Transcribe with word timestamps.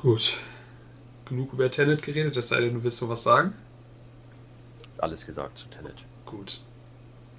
Gut. 0.00 0.38
Genug 1.26 1.52
über 1.52 1.70
Tenet 1.70 2.02
geredet, 2.02 2.34
es 2.36 2.48
sei 2.48 2.60
denn, 2.60 2.74
du 2.74 2.82
willst 2.82 2.96
so 2.96 3.08
was 3.08 3.22
sagen? 3.22 3.52
Ist 4.90 5.02
alles 5.02 5.26
gesagt 5.26 5.58
zu 5.58 5.68
Tenet. 5.68 6.04
Gut. 6.24 6.62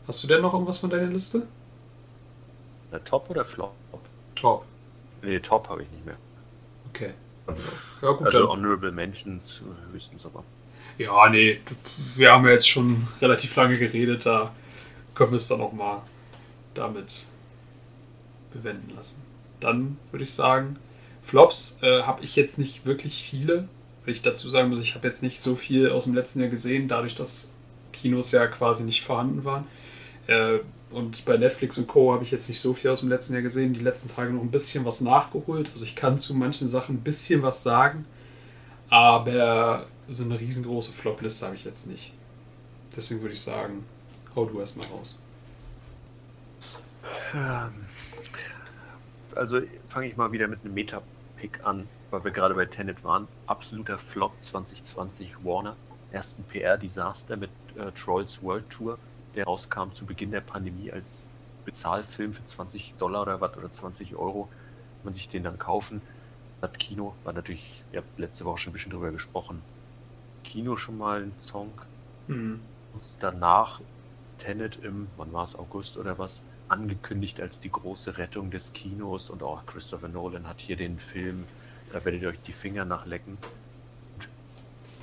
Hast 0.08 0.24
du 0.24 0.28
denn 0.28 0.42
noch 0.42 0.54
irgendwas 0.54 0.78
von 0.78 0.92
deiner 0.92 1.08
Liste? 1.08 1.48
Na, 2.92 3.00
Top 3.00 3.30
oder 3.30 3.44
Flop? 3.44 3.74
Top. 4.36 4.66
Nee, 5.24 5.40
Top 5.40 5.70
habe 5.70 5.84
ich 5.84 5.90
nicht 5.90 6.06
mehr. 6.06 6.18
Okay. 6.90 7.14
Ja, 8.02 8.12
gut, 8.12 8.28
also 8.28 8.40
dann. 8.40 8.50
Honorable 8.50 8.92
Mentions 8.92 9.62
höchstens 9.92 10.26
aber. 10.26 10.44
Ja, 10.98 11.30
nee, 11.30 11.62
wir 12.16 12.32
haben 12.32 12.46
ja 12.46 12.52
jetzt 12.52 12.70
schon 12.70 13.08
relativ 13.22 13.56
lange 13.56 13.78
geredet, 13.78 14.26
da 14.26 14.54
können 15.16 15.32
wir 15.32 15.38
es 15.38 15.48
dann 15.48 15.62
auch 15.62 15.74
mal 15.74 16.04
damit 16.76 17.26
bewenden 18.54 18.96
lassen. 18.96 19.24
Dann 19.60 19.98
würde 20.12 20.24
ich 20.24 20.34
sagen, 20.34 20.78
Flops 21.24 21.80
äh, 21.82 22.04
habe 22.04 22.24
ich 22.24 22.36
jetzt 22.36 22.58
nicht 22.58 22.86
wirklich 22.86 23.24
viele, 23.24 23.68
weil 24.04 24.14
ich 24.14 24.22
dazu 24.22 24.50
sagen 24.50 24.70
muss, 24.70 24.80
ich 24.80 24.96
habe 24.96 25.08
jetzt 25.08 25.24
nicht 25.24 25.42
so 25.42 25.56
viel 25.56 25.90
aus 25.90 26.06
dem 26.06 26.16
letzten 26.16 26.40
Jahr 26.40 26.50
gesehen, 26.50 26.88
dadurch, 26.88 27.16
dass 27.16 27.56
Kinos 27.92 28.32
ja 28.32 28.48
quasi 28.48 28.84
nicht 28.84 29.04
vorhanden 29.04 29.44
waren. 29.44 29.66
Äh, 30.28 30.60
und 30.92 31.24
bei 31.24 31.38
Netflix 31.38 31.78
und 31.78 31.88
Co. 31.88 32.14
habe 32.14 32.24
ich 32.24 32.32
jetzt 32.32 32.50
nicht 32.50 32.60
so 32.60 32.74
viel 32.74 32.92
aus 32.92 33.00
dem 33.00 33.10
letzten 33.10 33.34
Jahr 33.34 33.42
gesehen. 33.42 33.74
Die 33.74 33.80
letzten 33.80 34.10
Tage 34.10 34.32
noch 34.32 34.42
ein 34.42 34.52
bisschen 34.52 34.84
was 34.84 35.00
nachgeholt. 35.02 35.70
Also 35.72 35.86
ich 35.86 35.96
kann 35.96 36.18
zu 36.18 36.36
manchen 36.36 36.68
Sachen 36.68 36.96
ein 36.96 37.02
bisschen 37.02 37.42
was 37.44 37.64
sagen. 37.64 38.06
Aber 38.90 39.88
so 40.08 40.26
eine 40.26 40.38
riesengroße 40.38 40.92
Flop-Liste 40.92 41.46
habe 41.46 41.56
ich 41.56 41.64
jetzt 41.64 41.88
nicht. 41.88 42.12
Deswegen 42.96 43.22
würde 43.22 43.34
ich 43.34 43.42
sagen, 43.42 43.86
hau 44.36 44.46
du 44.46 44.60
erstmal 44.60 44.88
raus. 44.88 45.18
Ähm, 47.34 47.86
also 49.36 49.62
fange 49.88 50.08
ich 50.08 50.18
mal 50.18 50.32
wieder 50.34 50.50
mit 50.50 50.60
einem 50.66 50.74
Meta-Pick 51.42 51.66
an, 51.66 51.88
weil 52.10 52.24
wir 52.24 52.32
gerade 52.32 52.54
bei 52.54 52.66
Tenet 52.66 53.04
waren. 53.04 53.28
Absoluter 53.48 53.98
Flop 53.98 54.34
2020 54.40 55.44
Warner. 55.44 55.76
Ersten 56.12 56.44
PR-Desaster 56.44 57.38
mit 57.38 57.50
äh, 57.76 57.92
Trolls 57.92 58.42
World 58.44 58.70
Tour 58.70 58.98
der 59.36 59.46
rauskam 59.46 59.94
zu 59.94 60.06
Beginn 60.06 60.32
der 60.32 60.42
Pandemie 60.42 60.92
als 60.92 61.26
Bezahlfilm 61.64 62.34
für 62.34 62.44
20 62.44 62.96
Dollar 63.00 63.22
oder 63.22 63.40
was 63.40 63.56
oder 63.56 63.72
20 63.72 64.18
Euro. 64.18 64.50
Man 65.04 65.14
sich 65.14 65.30
den 65.30 65.44
dann 65.44 65.58
kaufen. 65.58 66.02
Das 66.60 66.74
Kino 66.74 67.16
war 67.24 67.32
natürlich, 67.32 67.82
ihr 67.94 68.00
habt 68.00 68.20
letzte 68.20 68.44
Woche 68.44 68.58
schon 68.58 68.72
ein 68.72 68.74
bisschen 68.74 68.92
drüber 68.92 69.12
gesprochen. 69.12 69.62
Kino 70.44 70.76
schon 70.76 70.98
mal 70.98 71.24
ein 71.24 71.34
Song. 71.38 71.72
Mhm. 72.28 72.60
Und 72.94 73.18
danach 73.22 73.80
Tenet 74.38 74.78
im, 74.84 75.08
wann 75.16 75.32
war 75.32 75.46
es, 75.46 75.56
August 75.56 75.98
oder 75.98 76.18
was, 76.18 76.44
angekündigt 76.72 77.42
als 77.42 77.60
die 77.60 77.72
große 77.72 78.18
Rettung 78.18 78.52
des 78.52 78.74
Kinos 78.74 79.30
und 79.30 79.44
auch 79.44 79.66
Christopher 79.66 80.08
Nolan 80.08 80.48
hat 80.48 80.62
hier 80.62 80.76
den 80.76 80.98
Film, 81.00 81.46
da 81.92 82.04
werdet 82.06 82.22
ihr 82.22 82.30
euch 82.30 82.42
die 82.48 82.54
Finger 82.54 82.86
nachlecken. 82.86 83.38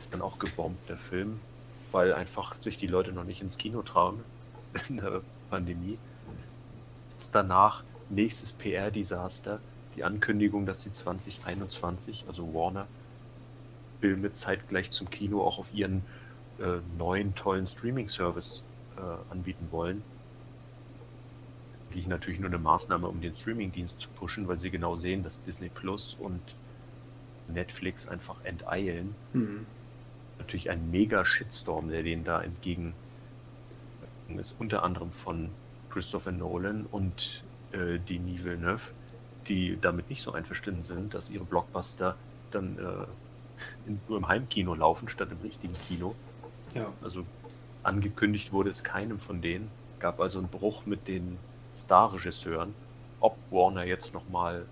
Ist 0.00 0.12
dann 0.12 0.22
auch 0.22 0.38
gebombt, 0.38 0.88
der 0.88 0.96
Film 0.96 1.40
weil 1.92 2.12
einfach 2.12 2.54
sich 2.60 2.78
die 2.78 2.86
Leute 2.86 3.12
noch 3.12 3.24
nicht 3.24 3.40
ins 3.40 3.58
Kino 3.58 3.82
trauen 3.82 4.20
in 4.88 4.98
der 4.98 5.22
Pandemie. 5.50 5.98
Danach 7.32 7.82
nächstes 8.10 8.52
PR-Desaster, 8.52 9.60
die 9.96 10.04
Ankündigung, 10.04 10.66
dass 10.66 10.82
sie 10.82 10.92
2021, 10.92 12.24
also 12.28 12.54
Warner, 12.54 12.86
Filme 14.00 14.32
zeitgleich 14.32 14.90
zum 14.90 15.10
Kino 15.10 15.42
auch 15.42 15.58
auf 15.58 15.74
ihren 15.74 16.04
äh, 16.60 16.78
neuen 16.96 17.34
tollen 17.34 17.66
Streaming-Service 17.66 18.64
äh, 18.96 19.32
anbieten 19.32 19.68
wollen. 19.70 20.02
Die 21.94 22.06
natürlich 22.06 22.40
nur 22.40 22.50
eine 22.50 22.58
Maßnahme, 22.58 23.08
um 23.08 23.20
den 23.20 23.34
Streaming-Dienst 23.34 24.00
zu 24.00 24.08
pushen, 24.10 24.46
weil 24.46 24.58
sie 24.58 24.70
genau 24.70 24.96
sehen, 24.96 25.22
dass 25.22 25.44
Disney 25.44 25.68
Plus 25.68 26.14
und 26.18 26.40
Netflix 27.48 28.06
einfach 28.06 28.44
enteilen. 28.44 29.14
Mhm 29.32 29.66
natürlich 30.38 30.70
ein 30.70 30.90
mega 30.90 31.24
Shitstorm, 31.24 31.90
der 31.90 32.02
denen 32.02 32.24
da 32.24 32.40
entgegen 32.42 32.94
ist, 34.36 34.54
unter 34.58 34.82
anderem 34.82 35.10
von 35.10 35.50
Christopher 35.90 36.32
Nolan 36.32 36.86
und 36.90 37.44
äh, 37.72 37.98
Denis 37.98 38.44
Villeneuve, 38.44 38.90
die 39.48 39.78
damit 39.80 40.10
nicht 40.10 40.22
so 40.22 40.32
einverstanden 40.32 40.82
sind, 40.82 41.14
dass 41.14 41.30
ihre 41.30 41.44
Blockbuster 41.44 42.16
dann 42.50 42.78
äh, 42.78 43.88
in, 43.88 44.00
nur 44.08 44.18
im 44.18 44.28
Heimkino 44.28 44.74
laufen, 44.74 45.08
statt 45.08 45.28
im 45.30 45.38
richtigen 45.38 45.74
Kino. 45.86 46.14
Ja. 46.74 46.92
Also 47.02 47.24
angekündigt 47.82 48.52
wurde 48.52 48.70
es 48.70 48.84
keinem 48.84 49.18
von 49.18 49.40
denen. 49.40 49.70
Gab 49.98 50.20
also 50.20 50.38
einen 50.38 50.48
Bruch 50.48 50.86
mit 50.86 51.08
den 51.08 51.38
Star-Regisseuren. 51.78 52.74
Ob 53.20 53.36
Warner 53.50 53.84
jetzt 53.84 54.12
nochmal 54.14 54.66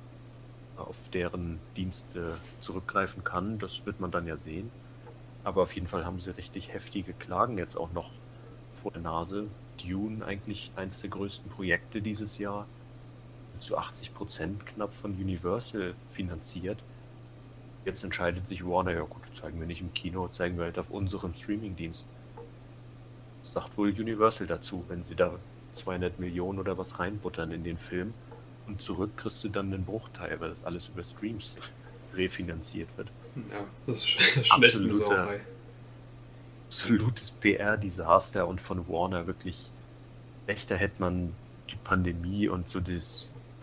auf 0.77 0.97
deren 1.12 1.59
Dienste 1.77 2.37
zurückgreifen 2.61 3.25
kann, 3.25 3.59
das 3.59 3.87
wird 3.87 4.00
man 4.00 4.11
dann 4.11 4.27
ja 4.27 4.37
sehen. 4.37 4.71
Aber 5.45 5.62
auf 5.62 5.75
jeden 5.75 5.87
Fall 5.87 6.05
haben 6.05 6.21
sie 6.21 6.37
richtig 6.37 6.72
heftige 6.72 7.12
Klagen 7.12 7.56
jetzt 7.56 7.77
auch 7.77 7.93
noch 7.93 8.11
vor 8.75 8.93
der 8.93 9.03
Nase. 9.03 9.47
Dune 9.83 10.25
eigentlich 10.25 10.72
eines 10.77 11.00
der 11.00 11.11
größten 11.11 11.50
Projekte 11.50 12.03
dieses 12.03 12.39
Jahr. 12.39 12.66
Zu 13.59 13.78
80 13.78 14.12
Prozent 14.12 14.66
knapp 14.66 14.93
von 14.93 15.12
Universal 15.12 15.95
finanziert. 16.11 16.83
Jetzt 17.87 18.05
entscheidet 18.05 18.47
sich 18.47 18.66
Warner, 18.66 18.93
ja 18.93 19.03
gut, 19.03 19.22
zeigen 19.33 19.59
wir 19.61 19.66
nicht 19.66 19.81
im 19.81 19.95
Kino, 19.95 20.28
zeigen 20.28 20.59
wir 20.59 20.65
halt 20.65 20.78
auf 20.78 20.91
unserem 20.91 21.33
Streamingdienst. 21.33 22.06
Das 23.41 23.53
sagt 23.53 23.78
wohl 23.78 23.91
Universal 23.91 24.47
dazu, 24.47 24.84
wenn 24.89 25.05
sie 25.05 25.15
da 25.15 25.39
200 25.76 26.19
Millionen 26.19 26.59
oder 26.59 26.78
was 26.78 26.98
reinbuttern 26.98 27.53
in 27.53 27.64
den 27.64 27.78
Film 27.78 28.14
und 28.66 28.82
zurück 28.82 29.16
kriegst 29.16 29.42
du 29.44 29.48
dann 29.48 29.72
einen 29.72 29.84
Bruchteil, 29.84 30.41
weil 30.41 30.50
das 30.50 30.64
alles 30.64 30.88
über 30.88 31.04
Streams 31.04 31.56
refinanziert 32.14 32.88
wird. 32.97 33.09
Ja, 33.50 33.64
das 33.86 34.04
ist 34.04 34.53
eine 34.53 34.94
Sauerei. 34.94 35.41
Absolutes 36.69 37.31
PR-Desaster 37.31 38.47
und 38.47 38.60
von 38.60 38.88
Warner 38.88 39.26
wirklich 39.26 39.70
echter 40.47 40.76
hätte 40.76 41.00
man 41.00 41.32
die 41.70 41.76
Pandemie 41.76 42.48
und 42.48 42.69
so 42.69 42.81
die 42.81 43.00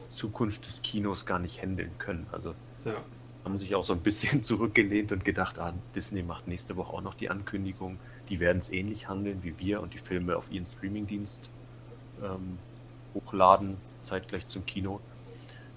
Zukunft 0.09 0.67
des 0.67 0.81
Kinos 0.81 1.25
gar 1.25 1.39
nicht 1.39 1.61
handeln 1.61 1.91
können. 1.97 2.27
Also 2.31 2.53
ja. 2.85 2.95
haben 3.43 3.59
sich 3.59 3.75
auch 3.75 3.83
so 3.83 3.93
ein 3.93 3.99
bisschen 3.99 4.43
zurückgelehnt 4.43 5.11
und 5.11 5.25
gedacht, 5.25 5.59
ah, 5.59 5.73
Disney 5.95 6.23
macht 6.23 6.47
nächste 6.47 6.77
Woche 6.77 6.93
auch 6.93 7.01
noch 7.01 7.15
die 7.15 7.29
Ankündigung. 7.29 7.99
Die 8.29 8.39
werden 8.39 8.59
es 8.59 8.69
ähnlich 8.71 9.09
handeln 9.09 9.43
wie 9.43 9.59
wir 9.59 9.81
und 9.81 9.93
die 9.93 9.97
Filme 9.97 10.37
auf 10.37 10.49
ihren 10.49 10.65
Streamingdienst 10.65 11.49
ähm, 12.23 12.57
hochladen, 13.13 13.77
zeitgleich 14.03 14.47
zum 14.47 14.65
Kino 14.65 14.99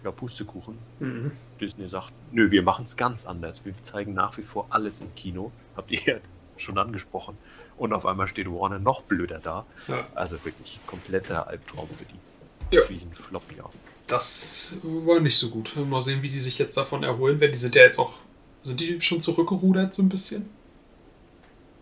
ja, 0.07 0.13
Pustekuchen. 0.13 0.79
Mhm. 1.01 1.33
Disney 1.61 1.89
sagt, 1.89 2.13
nö, 2.33 2.51
wir 2.51 2.63
machen 2.63 2.85
es 2.85 2.97
ganz 2.97 3.27
anders. 3.27 3.65
Wir 3.65 3.75
zeigen 3.83 4.15
nach 4.15 4.39
wie 4.39 4.43
vor 4.43 4.67
alles 4.71 5.01
im 5.01 5.15
Kino. 5.15 5.53
Habt 5.77 5.91
ihr 5.91 6.01
ja 6.05 6.15
schon 6.57 6.79
angesprochen. 6.79 7.37
Und 7.77 7.93
auf 7.93 8.07
einmal 8.07 8.29
steht 8.29 8.51
Warner 8.51 8.79
noch 8.79 9.03
blöder 9.03 9.39
da. 9.39 9.67
Ja. 9.89 10.07
Also 10.15 10.43
wirklich 10.45 10.81
kompletter 10.87 11.47
Albtraum 11.47 11.89
für 11.89 12.05
die. 12.05 12.75
Ja. 12.77 12.89
Wie 12.89 12.95
ein 12.95 13.13
Flop, 13.13 13.43
ja. 13.57 13.65
Das 14.07 14.81
war 14.83 15.21
nicht 15.21 15.37
so 15.37 15.51
gut. 15.51 15.77
Mal 15.77 16.01
sehen, 16.01 16.23
wie 16.23 16.29
die 16.29 16.41
sich 16.41 16.59
jetzt 16.59 16.77
davon 16.77 17.03
erholen 17.03 17.41
werden. 17.41 17.53
Die 17.53 17.59
sind 17.59 17.75
ja 17.75 17.83
jetzt 17.83 17.99
auch, 17.99 18.15
sind 18.63 18.81
die 18.81 19.01
schon 19.01 19.21
zurückgerudert 19.21 19.93
so 19.93 20.03
ein 20.03 20.09
bisschen? 20.09 20.49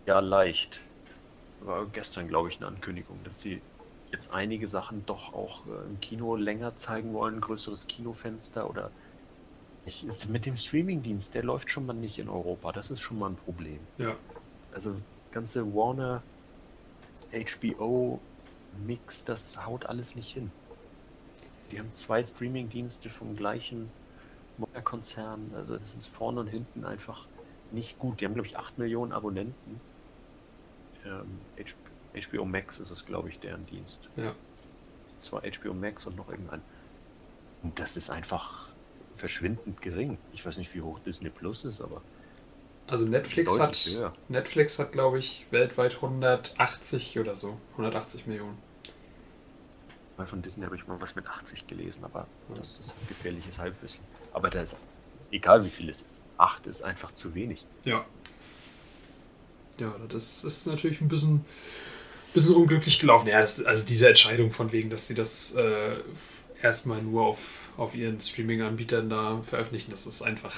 Ja, 0.05 0.19
leicht. 0.19 0.79
War 1.61 1.85
gestern, 1.85 2.27
glaube 2.27 2.49
ich, 2.49 2.57
eine 2.57 2.67
Ankündigung, 2.67 3.19
dass 3.23 3.39
sie 3.39 3.61
jetzt 4.15 4.33
einige 4.33 4.67
Sachen 4.67 5.05
doch 5.05 5.33
auch 5.33 5.65
äh, 5.67 5.85
im 5.87 5.99
Kino 5.99 6.35
länger 6.35 6.75
zeigen 6.75 7.13
wollen, 7.13 7.41
größeres 7.41 7.87
Kinofenster 7.87 8.69
oder 8.69 8.91
ich, 9.85 10.05
mit 10.29 10.45
dem 10.47 10.57
Streamingdienst, 10.57 11.35
der 11.35 11.43
läuft 11.43 11.69
schon 11.69 11.85
mal 11.85 11.93
nicht 11.93 12.17
in 12.17 12.27
Europa. 12.27 12.71
Das 12.71 12.89
ist 12.89 13.01
schon 13.01 13.19
mal 13.19 13.29
ein 13.29 13.35
Problem. 13.35 13.79
Ja. 13.99 14.15
Also 14.73 14.95
ganze 15.31 15.75
Warner, 15.75 16.23
HBO 17.31 18.19
Mix, 18.85 19.25
das 19.25 19.65
haut 19.65 19.85
alles 19.85 20.15
nicht 20.15 20.33
hin. 20.33 20.51
Die 21.71 21.79
haben 21.79 21.93
zwei 21.93 22.23
Streamingdienste 22.23 23.09
vom 23.09 23.35
gleichen 23.35 23.91
Konzern. 24.83 25.51
Also 25.55 25.77
das 25.77 25.93
ist 25.93 26.07
vorne 26.07 26.39
und 26.39 26.47
hinten 26.47 26.85
einfach 26.85 27.27
nicht 27.71 27.99
gut. 27.99 28.21
Die 28.21 28.25
haben 28.25 28.33
glaube 28.33 28.47
ich 28.47 28.57
8 28.57 28.79
Millionen 28.79 29.11
Abonnenten. 29.11 29.79
Ähm, 31.05 31.39
HBO 32.15 32.45
Max 32.45 32.79
ist 32.79 32.91
es, 32.91 33.05
glaube 33.05 33.29
ich, 33.29 33.39
deren 33.39 33.65
Dienst. 33.65 34.09
Ja. 34.15 34.33
Zwar 35.19 35.41
HBO 35.41 35.73
Max 35.73 36.05
und 36.05 36.15
noch 36.15 36.29
irgendein. 36.29 36.61
Und 37.63 37.79
das 37.79 37.97
ist 37.97 38.09
einfach 38.09 38.69
verschwindend 39.15 39.81
gering. 39.81 40.17
Ich 40.33 40.45
weiß 40.45 40.57
nicht, 40.57 40.73
wie 40.75 40.81
hoch 40.81 40.99
Disney 40.99 41.29
Plus 41.29 41.65
ist, 41.65 41.81
aber. 41.81 42.01
Also 42.87 43.05
Netflix 43.05 43.59
hat, 43.59 43.75
höher. 43.75 44.13
Netflix 44.29 44.77
hat, 44.77 44.91
glaube 44.91 45.17
ich, 45.17 45.47
weltweit 45.49 45.95
180 45.95 47.17
oder 47.19 47.33
so. 47.33 47.57
180 47.71 48.27
Millionen. 48.27 48.57
Mal 50.17 50.27
von 50.27 50.41
Disney 50.41 50.63
habe 50.65 50.75
ich 50.75 50.87
mal 50.87 51.01
was 51.01 51.15
mit 51.15 51.27
80 51.27 51.67
gelesen, 51.67 52.03
aber 52.05 52.27
ja. 52.49 52.55
das 52.55 52.79
ist 52.79 52.89
ein 52.89 53.07
gefährliches 53.07 53.57
Halbwissen. 53.57 54.03
Aber 54.31 54.49
da 54.49 54.61
ist, 54.61 54.77
egal 55.31 55.65
wie 55.65 55.69
viel 55.69 55.89
es 55.89 56.01
ist, 56.01 56.21
8 56.37 56.67
ist 56.67 56.83
einfach 56.83 57.11
zu 57.11 57.33
wenig. 57.33 57.65
Ja. 57.83 58.05
Ja, 59.79 59.93
das 60.07 60.43
ist 60.43 60.67
natürlich 60.67 61.01
ein 61.01 61.09
bisschen 61.09 61.43
bisschen 62.35 62.55
unglücklich 62.55 62.99
gelaufen. 62.99 63.27
Ja, 63.27 63.41
das, 63.41 63.63
also 63.63 63.85
diese 63.85 64.09
Entscheidung 64.09 64.51
von 64.51 64.71
wegen, 64.71 64.89
dass 64.89 65.07
sie 65.07 65.15
das 65.15 65.55
äh, 65.55 65.95
erstmal 66.61 67.01
nur 67.01 67.25
auf, 67.25 67.69
auf 67.77 67.95
ihren 67.95 68.19
Streaming-Anbietern 68.19 69.09
da 69.09 69.41
veröffentlichen, 69.41 69.91
das 69.91 70.05
ist 70.05 70.21
einfach 70.21 70.53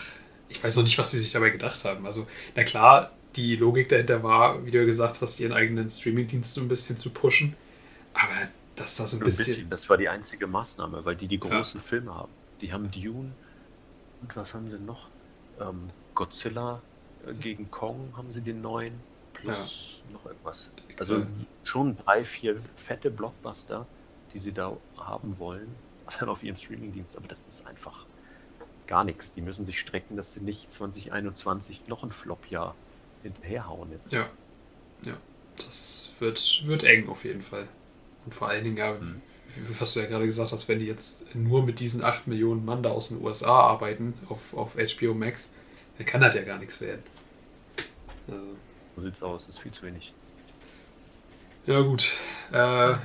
ich 0.49 0.63
weiß 0.63 0.77
noch 0.77 0.83
nicht, 0.83 0.97
was 0.97 1.11
sie 1.11 1.19
sich 1.19 1.31
dabei 1.31 1.49
gedacht 1.49 1.83
haben. 1.83 2.05
Also, 2.05 2.27
na 2.55 2.63
klar, 2.63 3.11
die 3.35 3.55
Logik 3.55 3.89
dahinter 3.89 4.23
war, 4.23 4.65
wie 4.65 4.71
du 4.71 4.79
ja 4.79 4.85
gesagt 4.85 5.21
hast, 5.21 5.39
ihren 5.39 5.53
eigenen 5.53 5.89
Streamingdienst 5.89 6.53
so 6.53 6.61
ein 6.61 6.67
bisschen 6.67 6.97
zu 6.97 7.09
pushen. 7.09 7.55
Aber 8.13 8.33
dass 8.75 8.95
das 8.97 9.11
so 9.11 9.17
ein, 9.17 9.21
ein 9.21 9.25
bisschen, 9.25 9.45
bisschen, 9.45 9.69
Das 9.69 9.89
war 9.89 9.97
die 9.97 10.09
einzige 10.09 10.47
Maßnahme, 10.47 11.05
weil 11.05 11.15
die 11.15 11.27
die 11.27 11.39
großen 11.39 11.79
ja. 11.79 11.85
Filme 11.85 12.15
haben. 12.15 12.31
Die 12.61 12.73
haben 12.73 12.89
Dune 12.91 13.31
und 14.21 14.35
was 14.35 14.53
haben 14.53 14.69
sie 14.71 14.79
noch? 14.79 15.07
Ähm, 15.59 15.89
Godzilla 16.15 16.81
äh, 17.27 17.33
gegen 17.33 17.69
Kong 17.69 18.13
haben 18.15 18.31
sie 18.31 18.41
den 18.41 18.61
neuen 18.61 18.93
plus 19.33 20.03
ja. 20.07 20.13
noch 20.13 20.25
irgendwas. 20.25 20.71
Also 20.99 21.25
schon 21.63 21.95
drei, 21.97 22.23
vier 22.23 22.59
fette 22.75 23.11
Blockbuster, 23.11 23.85
die 24.33 24.39
sie 24.39 24.51
da 24.51 24.75
haben 24.97 25.37
wollen, 25.39 25.75
dann 26.19 26.29
auf 26.29 26.43
ihrem 26.43 26.57
Streamingdienst. 26.57 27.17
Aber 27.17 27.27
das 27.27 27.47
ist 27.47 27.67
einfach 27.67 28.05
gar 28.87 29.03
nichts. 29.03 29.33
Die 29.33 29.41
müssen 29.41 29.65
sich 29.65 29.79
strecken, 29.79 30.17
dass 30.17 30.33
sie 30.33 30.41
nicht 30.41 30.71
2021 30.71 31.87
noch 31.87 32.03
ein 32.03 32.09
Flop-Jahr 32.09 32.75
hinterherhauen 33.23 33.91
jetzt. 33.91 34.13
Ja. 34.13 34.29
Ja. 35.05 35.17
Das 35.57 36.15
wird, 36.19 36.63
wird 36.65 36.83
eng 36.83 37.09
auf 37.09 37.25
jeden 37.25 37.41
Fall. 37.41 37.67
Und 38.25 38.33
vor 38.33 38.49
allen 38.49 38.63
Dingen, 38.63 38.77
ja, 38.77 38.93
mhm. 38.93 39.21
was 39.79 39.93
du 39.93 40.01
ja 40.01 40.05
gerade 40.05 40.25
gesagt 40.25 40.51
hast, 40.51 40.67
wenn 40.67 40.79
die 40.79 40.85
jetzt 40.85 41.35
nur 41.35 41.63
mit 41.63 41.79
diesen 41.79 42.03
8 42.03 42.27
Millionen 42.27 42.63
Mann 42.65 42.83
da 42.83 42.91
aus 42.91 43.09
den 43.09 43.23
USA 43.23 43.53
arbeiten 43.53 44.13
auf, 44.29 44.53
auf 44.53 44.75
HBO 44.75 45.13
Max, 45.13 45.53
dann 45.97 46.05
kann 46.05 46.21
das 46.21 46.35
ja 46.35 46.43
gar 46.43 46.57
nichts 46.57 46.79
werden. 46.81 47.03
Also. 48.27 48.55
So 48.95 49.03
sieht's 49.03 49.21
aus, 49.21 49.47
ist 49.47 49.59
viel 49.59 49.71
zu 49.71 49.83
wenig. 49.83 50.13
Ja, 51.67 51.81
gut. 51.81 52.13
Äh, 52.53 52.95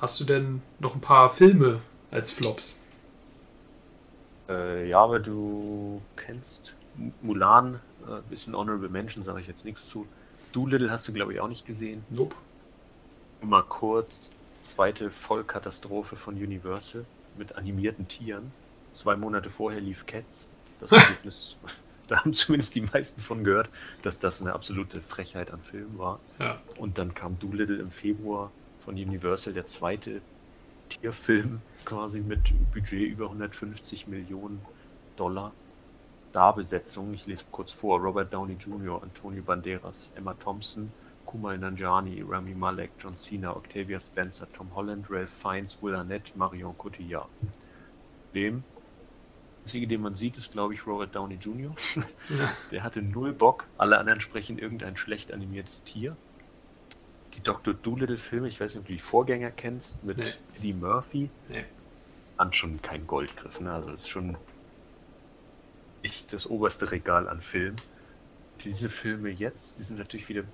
hast 0.00 0.18
du 0.18 0.24
denn 0.24 0.62
noch 0.78 0.94
ein 0.94 1.02
paar 1.02 1.28
Filme 1.28 1.82
als 2.10 2.30
Flops? 2.30 2.82
Äh, 4.48 4.88
ja, 4.88 5.00
aber 5.00 5.20
du 5.20 6.00
kennst 6.16 6.74
Mulan, 7.20 7.80
äh, 8.06 8.22
bisschen 8.30 8.56
Honorable 8.56 8.88
Mention, 8.88 9.22
sage 9.22 9.42
ich 9.42 9.46
jetzt 9.48 9.66
nichts 9.66 9.86
zu. 9.86 10.06
Doolittle 10.52 10.90
hast 10.90 11.06
du, 11.08 11.12
glaube 11.12 11.34
ich, 11.34 11.40
auch 11.40 11.48
nicht 11.48 11.66
gesehen. 11.66 12.04
Nope. 12.08 12.34
Mal 13.42 13.62
kurz, 13.64 14.30
zweite 14.62 15.10
Vollkatastrophe 15.10 16.16
von 16.16 16.36
Universal 16.36 17.04
mit 17.36 17.56
animierten 17.56 18.08
Tieren. 18.08 18.50
Zwei 18.94 19.14
Monate 19.14 19.50
vorher 19.50 19.82
lief 19.82 20.06
Cats. 20.06 20.46
Das 20.80 20.90
Ergebnis, 20.92 21.58
da 22.08 22.20
haben 22.20 22.32
zumindest 22.32 22.74
die 22.74 22.82
meisten 22.82 23.20
von 23.20 23.44
gehört, 23.44 23.70
dass 24.02 24.18
das 24.18 24.40
eine 24.40 24.52
absolute 24.52 25.00
Frechheit 25.00 25.50
an 25.50 25.60
Film 25.60 25.98
war. 25.98 26.20
Ja. 26.38 26.60
Und 26.78 26.98
dann 26.98 27.14
kam 27.14 27.38
Doolittle 27.38 27.78
im 27.78 27.90
Februar 27.90 28.50
von 28.84 28.94
Universal, 28.94 29.52
der 29.52 29.66
zweite 29.66 30.20
Tierfilm 30.88 31.60
quasi 31.84 32.20
mit 32.20 32.52
Budget 32.72 33.08
über 33.10 33.26
150 33.26 34.06
Millionen 34.06 34.60
Dollar. 35.16 35.52
Starbesetzung, 36.30 37.14
ich 37.14 37.26
lese 37.26 37.44
kurz 37.52 37.72
vor, 37.72 38.00
Robert 38.00 38.34
Downey 38.34 38.54
Jr., 38.54 39.00
Antonio 39.00 39.40
Banderas, 39.40 40.10
Emma 40.16 40.34
Thompson, 40.34 40.90
Kumail 41.24 41.58
Nanjiani, 41.58 42.24
Rami 42.28 42.54
Malek, 42.54 42.90
John 42.98 43.16
Cena, 43.16 43.54
Octavia 43.54 44.00
Spencer, 44.00 44.48
Tom 44.52 44.68
Holland, 44.74 45.06
Ralph 45.08 45.30
Fiennes, 45.30 45.78
Will 45.80 45.94
Arnett, 45.94 46.34
Marion 46.36 46.76
Cotillard. 46.76 47.28
Dem 48.34 48.64
einzige, 49.64 49.86
den 49.86 50.02
man 50.02 50.14
sieht, 50.14 50.36
ist, 50.36 50.52
glaube 50.52 50.74
ich, 50.74 50.86
Robert 50.86 51.14
Downey 51.14 51.36
Jr. 51.36 51.74
Ja. 52.28 52.52
Der 52.70 52.82
hatte 52.82 53.02
null 53.02 53.32
Bock. 53.32 53.66
Alle 53.78 53.98
anderen 53.98 54.20
sprechen 54.20 54.58
irgendein 54.58 54.96
schlecht 54.96 55.32
animiertes 55.32 55.84
Tier. 55.84 56.16
Die 57.34 57.42
Dr. 57.42 57.74
Doolittle-Filme, 57.74 58.46
ich 58.46 58.60
weiß 58.60 58.74
nicht, 58.74 58.80
ob 58.80 58.86
du 58.86 58.92
die 58.92 59.00
Vorgänger 59.00 59.50
kennst, 59.50 60.04
mit 60.04 60.18
nee. 60.18 60.30
Eddie 60.56 60.72
Murphy, 60.72 61.30
nee. 61.48 61.64
an 62.36 62.52
schon 62.52 62.80
kein 62.80 63.06
Goldgriff. 63.06 63.60
Ne? 63.60 63.72
Also, 63.72 63.90
das 63.90 64.02
ist 64.02 64.08
schon 64.08 64.36
nicht 66.02 66.32
das 66.32 66.46
oberste 66.46 66.92
Regal 66.92 67.28
an 67.28 67.40
Filmen. 67.40 67.76
Diese 68.62 68.88
Filme 68.88 69.30
jetzt, 69.30 69.78
die 69.78 69.82
sind 69.82 69.98
natürlich 69.98 70.28
wieder 70.28 70.44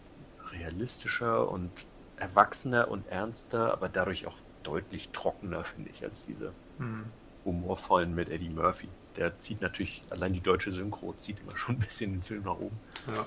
realistischer 0.53 1.51
und 1.51 1.71
erwachsener 2.17 2.89
und 2.89 3.07
ernster, 3.09 3.73
aber 3.73 3.89
dadurch 3.89 4.27
auch 4.27 4.37
deutlich 4.63 5.11
trockener, 5.11 5.65
finde 5.65 5.91
ich, 5.91 6.03
als 6.03 6.27
diese 6.27 6.53
mhm. 6.79 7.05
Humorvollen 7.45 8.15
mit 8.15 8.29
Eddie 8.29 8.51
Murphy. 8.51 8.89
Der 9.17 9.39
zieht 9.39 9.61
natürlich, 9.61 10.03
allein 10.11 10.33
die 10.33 10.41
deutsche 10.41 10.73
Synchro 10.73 11.15
zieht 11.15 11.41
immer 11.41 11.57
schon 11.57 11.77
ein 11.77 11.81
bisschen 11.81 12.13
den 12.13 12.23
Film 12.23 12.45
nach 12.45 12.59
oben. 12.59 12.79
Ja. 13.07 13.27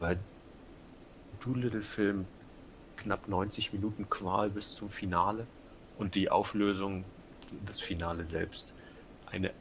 Weil 0.00 0.18
Doolittle-Film 1.40 2.26
knapp 2.96 3.28
90 3.28 3.72
Minuten 3.72 4.08
Qual 4.08 4.50
bis 4.50 4.74
zum 4.74 4.90
Finale 4.90 5.46
und 5.98 6.14
die 6.14 6.30
Auflösung, 6.30 7.04
das 7.66 7.80
Finale 7.80 8.26
selbst, 8.26 8.72
eine 9.26 9.52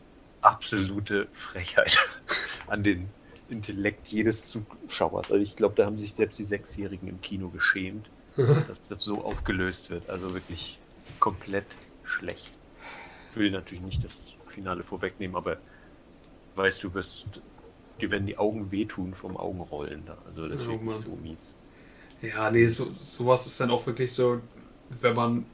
absolute 0.41 1.27
Frechheit 1.33 1.97
an 2.67 2.83
den 2.83 3.09
Intellekt 3.49 4.07
jedes 4.07 4.49
Zuschauers. 4.49 5.31
Also 5.31 5.43
ich 5.43 5.55
glaube, 5.55 5.75
da 5.75 5.85
haben 5.85 5.97
sich 5.97 6.13
selbst 6.13 6.39
die 6.39 6.45
Sechsjährigen 6.45 7.07
im 7.07 7.21
Kino 7.21 7.49
geschämt, 7.49 8.09
mhm. 8.37 8.63
dass 8.67 8.81
das 8.87 9.03
so 9.03 9.23
aufgelöst 9.23 9.89
wird. 9.89 10.09
Also 10.09 10.33
wirklich 10.33 10.79
komplett 11.19 11.65
schlecht. 12.03 12.53
Ich 13.31 13.37
will 13.37 13.51
natürlich 13.51 13.83
nicht 13.83 14.03
das 14.03 14.33
Finale 14.45 14.83
vorwegnehmen, 14.83 15.35
aber 15.35 15.57
weißt 16.55 16.83
du, 16.83 16.93
wirst, 16.93 17.27
dir 17.99 18.11
werden 18.11 18.27
die 18.27 18.37
Augen 18.37 18.71
wehtun 18.71 19.13
vom 19.13 19.37
Augenrollen 19.37 20.05
da. 20.05 20.17
Also 20.25 20.47
das 20.47 20.61
ist 20.61 20.67
oh, 20.67 20.71
wirklich 20.71 20.95
so 20.97 21.15
mies. 21.15 21.53
Ja, 22.21 22.51
nee, 22.51 22.67
so, 22.67 22.91
sowas 22.91 23.47
ist 23.47 23.59
dann 23.59 23.71
auch 23.71 23.85
wirklich 23.87 24.13
so, 24.13 24.41
wenn 24.89 25.15
man 25.15 25.45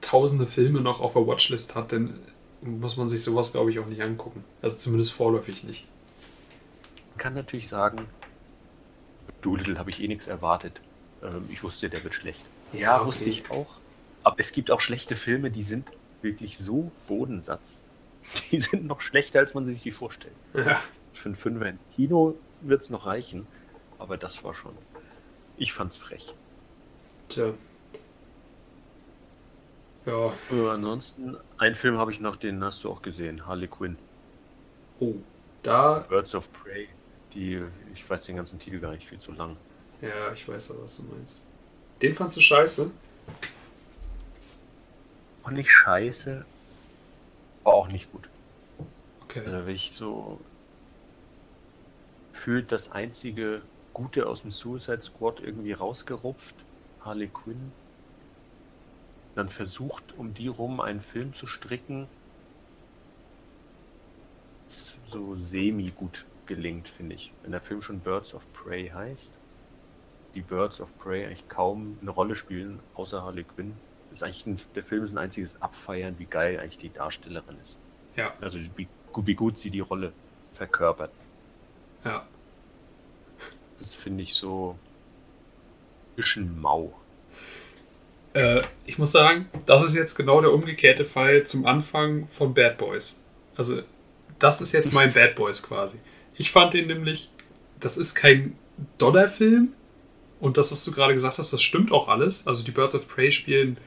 tausende 0.00 0.46
Filme 0.46 0.80
noch 0.80 1.00
auf 1.00 1.14
der 1.14 1.26
Watchlist 1.26 1.74
hat, 1.74 1.92
dann 1.92 2.20
muss 2.60 2.96
man 2.96 3.08
sich 3.08 3.22
sowas, 3.22 3.52
glaube 3.52 3.70
ich, 3.70 3.78
auch 3.78 3.86
nicht 3.86 4.02
angucken. 4.02 4.44
Also 4.62 4.76
zumindest 4.76 5.12
vorläufig 5.12 5.64
nicht. 5.64 5.86
Man 7.10 7.18
kann 7.18 7.34
natürlich 7.34 7.68
sagen, 7.68 8.06
Doolittle 9.40 9.78
habe 9.78 9.90
ich 9.90 10.02
eh 10.02 10.08
nichts 10.08 10.26
erwartet. 10.26 10.80
Ähm, 11.22 11.44
ich 11.48 11.62
wusste, 11.62 11.88
der 11.88 12.04
wird 12.04 12.14
schlecht. 12.14 12.44
Ja, 12.72 12.96
okay. 12.96 13.06
wusste 13.06 13.24
ich 13.24 13.50
auch. 13.50 13.78
Aber 14.22 14.36
es 14.38 14.52
gibt 14.52 14.70
auch 14.70 14.80
schlechte 14.80 15.16
Filme, 15.16 15.50
die 15.50 15.62
sind 15.62 15.90
wirklich 16.26 16.58
so 16.58 16.90
Bodensatz. 17.08 17.84
Die 18.50 18.60
sind 18.60 18.86
noch 18.86 19.00
schlechter, 19.00 19.38
als 19.38 19.54
man 19.54 19.64
sich 19.64 19.82
die 19.82 19.92
vorstellt. 19.92 20.34
Ja. 20.52 20.82
Für 21.14 21.26
einen 21.26 21.36
Fünfer 21.36 21.66
ins 21.66 21.86
Kino 21.94 22.34
wird 22.60 22.82
es 22.82 22.90
noch 22.90 23.06
reichen. 23.06 23.46
Aber 23.98 24.16
das 24.16 24.44
war 24.44 24.52
schon. 24.52 24.72
Ich 25.56 25.72
fand's 25.72 25.96
frech. 25.96 26.34
Tja. 27.28 27.54
Ja. 30.04 30.32
Äh, 30.52 30.68
ansonsten, 30.68 31.36
einen 31.58 31.74
Film 31.74 31.98
habe 31.98 32.12
ich 32.12 32.20
noch, 32.20 32.36
den 32.36 32.62
hast 32.62 32.84
du 32.84 32.90
auch 32.90 33.02
gesehen, 33.02 33.46
Harley 33.46 33.68
Quinn. 33.68 33.96
Oh, 35.00 35.14
da. 35.62 36.00
Birds 36.08 36.34
of 36.34 36.52
Prey. 36.52 36.88
Die, 37.32 37.60
ich 37.94 38.08
weiß 38.08 38.24
den 38.26 38.36
ganzen 38.36 38.58
Titel 38.58 38.78
gar 38.78 38.92
nicht, 38.92 39.08
viel 39.08 39.18
zu 39.18 39.32
lang. 39.32 39.56
Ja, 40.00 40.32
ich 40.32 40.46
weiß 40.46 40.72
auch, 40.72 40.82
was 40.82 40.96
du 40.96 41.04
meinst. 41.04 41.40
Den 42.02 42.14
fandst 42.14 42.36
du 42.36 42.40
scheiße? 42.40 42.90
Auch 45.46 45.52
nicht 45.52 45.70
scheiße, 45.70 46.44
aber 47.62 47.74
auch 47.74 47.88
nicht 47.88 48.10
gut. 48.10 48.28
Okay. 49.22 49.40
Also, 49.40 49.64
wenn 49.64 49.74
ich 49.74 49.92
so 49.92 50.40
fühlt 52.32 52.72
das 52.72 52.90
einzige 52.90 53.62
Gute 53.94 54.26
aus 54.26 54.42
dem 54.42 54.50
Suicide 54.50 55.02
Squad 55.02 55.40
irgendwie 55.40 55.72
rausgerupft. 55.72 56.56
Harley 57.00 57.28
Quinn 57.28 57.70
dann 59.36 59.48
versucht, 59.48 60.18
um 60.18 60.34
die 60.34 60.48
rum 60.48 60.80
einen 60.80 61.00
Film 61.00 61.32
zu 61.32 61.46
stricken, 61.46 62.08
so 64.66 65.36
semi-gut 65.36 66.24
gelingt, 66.46 66.88
finde 66.88 67.14
ich. 67.14 67.32
Wenn 67.42 67.52
der 67.52 67.60
Film 67.60 67.82
schon 67.82 68.00
Birds 68.00 68.34
of 68.34 68.42
Prey 68.52 68.88
heißt, 68.88 69.30
die 70.34 70.40
Birds 70.40 70.80
of 70.80 70.96
Prey 70.98 71.24
eigentlich 71.24 71.48
kaum 71.48 71.98
eine 72.02 72.10
Rolle 72.10 72.34
spielen, 72.34 72.80
außer 72.94 73.22
Harley 73.22 73.44
Quinn. 73.44 73.76
Ist 74.16 74.22
eigentlich 74.22 74.46
ein, 74.46 74.60
der 74.74 74.84
Film 74.84 75.04
ist 75.04 75.12
ein 75.12 75.18
einziges 75.18 75.60
Abfeiern, 75.60 76.18
wie 76.18 76.26
geil 76.26 76.58
eigentlich 76.58 76.78
die 76.78 76.92
Darstellerin 76.92 77.56
ist. 77.62 77.76
Ja. 78.16 78.32
Also 78.40 78.58
wie, 78.76 78.88
wie 79.14 79.34
gut 79.34 79.58
sie 79.58 79.70
die 79.70 79.80
Rolle 79.80 80.12
verkörpert. 80.52 81.10
Ja. 82.04 82.26
Das 83.78 83.94
finde 83.94 84.22
ich 84.22 84.34
so 84.34 84.78
ein 86.12 86.16
bisschen 86.16 86.60
mau. 86.60 86.94
Äh, 88.32 88.62
ich 88.86 88.98
muss 88.98 89.12
sagen, 89.12 89.48
das 89.66 89.84
ist 89.84 89.94
jetzt 89.94 90.14
genau 90.14 90.40
der 90.40 90.52
umgekehrte 90.52 91.04
Fall 91.04 91.44
zum 91.44 91.66
Anfang 91.66 92.26
von 92.28 92.54
Bad 92.54 92.78
Boys. 92.78 93.22
Also, 93.56 93.82
das 94.38 94.60
ist 94.60 94.72
jetzt 94.72 94.92
mein 94.92 95.12
Bad 95.12 95.34
Boys 95.34 95.62
quasi. 95.62 95.96
Ich 96.34 96.50
fand 96.50 96.74
den 96.74 96.86
nämlich, 96.86 97.30
das 97.80 97.96
ist 97.96 98.14
kein 98.14 98.56
Dollarfilm. 98.98 99.72
Und 100.38 100.58
das, 100.58 100.70
was 100.70 100.84
du 100.84 100.92
gerade 100.92 101.14
gesagt 101.14 101.38
hast, 101.38 101.52
das 101.52 101.62
stimmt 101.62 101.92
auch 101.92 102.08
alles. 102.08 102.46
Also, 102.46 102.64
die 102.64 102.70
Birds 102.70 102.94
of 102.94 103.08
Prey 103.08 103.30
spielen 103.32 103.78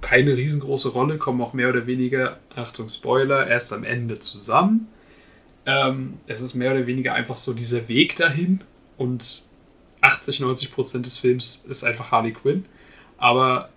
keine 0.00 0.36
riesengroße 0.36 0.90
Rolle, 0.90 1.18
kommen 1.18 1.40
auch 1.40 1.52
mehr 1.52 1.68
oder 1.68 1.86
weniger, 1.86 2.38
Achtung, 2.54 2.88
Spoiler, 2.88 3.46
erst 3.46 3.72
am 3.72 3.84
Ende 3.84 4.18
zusammen. 4.18 4.88
Ähm, 5.66 6.14
es 6.26 6.40
ist 6.40 6.54
mehr 6.54 6.72
oder 6.72 6.86
weniger 6.86 7.14
einfach 7.14 7.36
so 7.36 7.52
dieser 7.52 7.88
Weg 7.88 8.16
dahin 8.16 8.60
und 8.96 9.44
80, 10.00 10.40
90 10.40 10.72
Prozent 10.72 11.06
des 11.06 11.18
Films 11.18 11.66
ist 11.68 11.84
einfach 11.84 12.10
Harley 12.10 12.32
Quinn. 12.32 12.64
Aber 13.18 13.68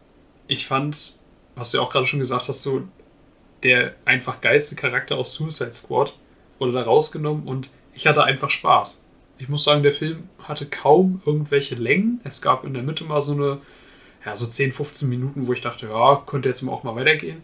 ich 0.48 0.68
fand, 0.68 1.20
was 1.56 1.72
du 1.72 1.78
ja 1.78 1.84
auch 1.84 1.92
gerade 1.92 2.08
schon 2.08 2.20
gesagt 2.20 2.48
hast, 2.48 2.64
so 2.64 2.84
der 3.64 3.96
einfach 4.06 4.42
geilste 4.42 4.76
Charakter 4.76 5.18
aus 5.18 5.34
Suicide 5.34 5.74
Squad 5.74 6.18
oder 6.60 6.72
da 6.72 6.82
rausgenommen 6.84 7.48
und 7.48 7.70
ich 7.94 8.08
hatte 8.08 8.24
einfach 8.24 8.50
Spaß. 8.50 9.02
Ich 9.38 9.50
muss 9.50 9.64
sagen, 9.64 9.84
der 9.84 9.94
Film 9.94 10.30
hatte 10.40 10.66
kaum 10.66 11.22
irgendwelche 11.26 11.76
Längen. 11.76 12.22
Es 12.24 12.42
gab 12.42 12.66
in 12.66 12.74
der 12.74 12.84
Mitte 12.84 13.04
mal 13.04 13.22
so 13.22 13.34
eine, 13.34 13.60
ja, 14.26 14.36
so 14.36 14.46
10, 14.46 14.72
15 14.72 15.10
Minuten, 15.10 15.48
wo 15.48 15.54
ich 15.54 15.62
dachte, 15.62 15.88
ja, 15.88 16.24
könnte 16.26 16.50
jetzt 16.50 16.68
auch 16.68 16.84
mal 16.84 16.96
weitergehen. 16.96 17.44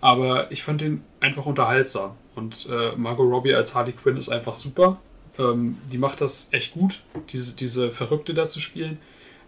Aber 0.00 0.50
ich 0.52 0.62
fand 0.62 0.80
den 0.80 1.02
einfach 1.20 1.46
unterhaltsam. 1.46 2.16
Und 2.34 2.68
äh, 2.70 2.92
Margot 2.96 3.30
Robbie 3.30 3.54
als 3.54 3.74
Harley 3.74 3.92
Quinn 3.92 4.16
ist 4.16 4.28
einfach 4.28 4.54
super. 4.54 5.00
Ähm, 5.38 5.78
die 5.90 5.98
macht 5.98 6.20
das 6.20 6.52
echt 6.52 6.72
gut, 6.72 7.00
diese, 7.30 7.56
diese 7.56 7.90
Verrückte 7.90 8.34
da 8.34 8.46
zu 8.46 8.60
spielen. 8.60 8.98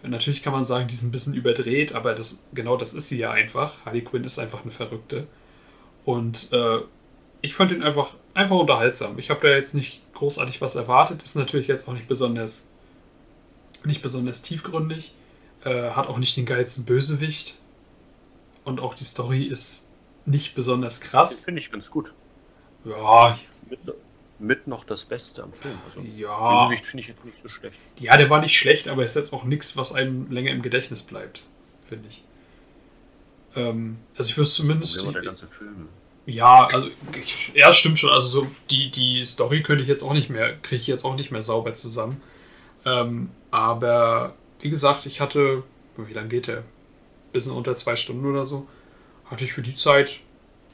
Natürlich 0.03 0.43
kann 0.43 0.55
man 0.55 0.65
sagen, 0.65 0.89
die 0.89 0.95
ist 0.95 1.03
ein 1.03 1.11
bisschen 1.11 1.35
überdreht, 1.35 1.95
aber 1.95 2.15
das, 2.15 2.45
genau 2.55 2.77
das 2.79 2.95
ist 2.95 3.09
sie 3.11 3.19
ja 3.19 3.33
einfach. 3.33 3.85
Harley 3.85 4.01
Quinn 4.01 4.25
ist 4.25 4.39
einfach 4.39 4.63
eine 4.63 4.71
Verrückte. 4.71 5.27
Und 6.05 6.51
äh, 6.53 6.79
ich 7.43 7.55
fand 7.55 7.73
ihn 7.73 7.83
einfach, 7.83 8.15
einfach 8.33 8.57
unterhaltsam. 8.57 9.19
Ich 9.19 9.29
habe 9.31 9.47
da 9.47 9.55
jetzt 9.55 9.75
nicht 9.75 10.01
großartig 10.15 10.61
was 10.63 10.75
erwartet. 10.75 11.23
Ist 11.23 11.37
natürlich 11.37 11.69
jetzt 11.69 11.87
auch 11.87 11.93
nicht 11.93 12.09
besonders, 12.09 12.67
nicht 13.85 14.01
besonders 14.01 14.41
tiefgründig. 14.41 15.13
Äh, 15.65 15.91
hat 15.91 16.07
auch 16.07 16.19
nicht 16.19 16.37
den 16.37 16.47
geilsten 16.47 16.85
Bösewicht. 16.85 17.61
Und 18.65 18.81
auch 18.81 18.95
die 18.95 19.05
Story 19.05 19.45
ist 19.45 19.91
nicht 20.27 20.55
besonders 20.55 21.01
krass. 21.01 21.41
Finde 21.41 21.61
ich 21.61 21.71
ganz 21.71 21.91
gut. 21.91 22.13
Ja. 22.85 23.39
Mit, 23.69 23.81
mit, 24.39 24.67
noch 24.67 24.85
das 24.85 25.05
Beste 25.05 25.43
am 25.43 25.53
Film. 25.53 25.79
Also, 25.89 26.07
ja. 26.09 26.65
Bösewicht 26.65 26.87
finde 26.87 27.03
ich 27.03 27.09
jetzt 27.09 27.25
nicht 27.25 27.39
so 27.43 27.49
schlecht. 27.49 27.79
Ja, 27.99 28.17
der 28.17 28.31
war 28.31 28.41
nicht 28.41 28.57
schlecht, 28.57 28.89
aber 28.89 29.03
ist 29.03 29.17
jetzt 29.17 29.33
auch 29.33 29.45
nichts, 29.45 29.77
was 29.77 29.95
einem 29.95 30.31
länger 30.31 30.51
im 30.51 30.63
Gedächtnis 30.63 31.03
bleibt. 31.03 31.43
Finde 31.85 32.09
ich. 32.09 32.23
Ähm, 33.57 33.99
also 34.17 34.31
ich 34.31 34.37
würde 34.37 34.49
zumindest. 34.49 35.15
Der 35.15 35.23
ganze 35.23 35.47
Film. 35.47 35.89
Ja, 36.27 36.67
also 36.67 36.89
ich, 37.19 37.53
ja, 37.55 37.73
stimmt 37.73 37.99
schon. 37.99 38.11
Also 38.11 38.29
so 38.29 38.47
die, 38.71 38.91
die 38.91 39.25
Story 39.25 39.63
könnte 39.63 39.83
ich 39.83 39.89
jetzt 39.89 40.03
auch 40.03 40.13
nicht 40.13 40.31
mehr, 40.31 40.57
kriege 40.57 40.81
ich 40.81 40.87
jetzt 40.87 41.05
auch 41.05 41.17
nicht 41.17 41.31
mehr 41.31 41.43
sauber 41.43 41.75
zusammen. 41.75 42.23
Ähm, 42.85 43.31
aber 43.51 44.35
wie 44.61 44.71
gesagt, 44.71 45.07
ich 45.07 45.21
hatte, 45.21 45.63
wie 45.97 46.13
lange 46.13 46.29
geht 46.29 46.47
der? 46.47 46.65
Bisschen 47.33 47.53
unter 47.53 47.75
zwei 47.75 47.97
Stunden 47.97 48.27
oder 48.27 48.47
so. 48.47 48.67
Hatte 49.27 49.45
ich 49.45 49.53
für 49.53 49.63
die 49.63 49.77
Zeit 49.77 50.21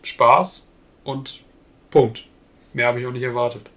Spaß 0.03 0.67
und 1.05 1.45
Punkt. 1.91 2.27
Mehr 2.73 2.89
habe 2.89 3.01
ich 3.01 3.07
auch 3.07 3.13
nicht 3.13 3.23
erwartet. 3.23 3.71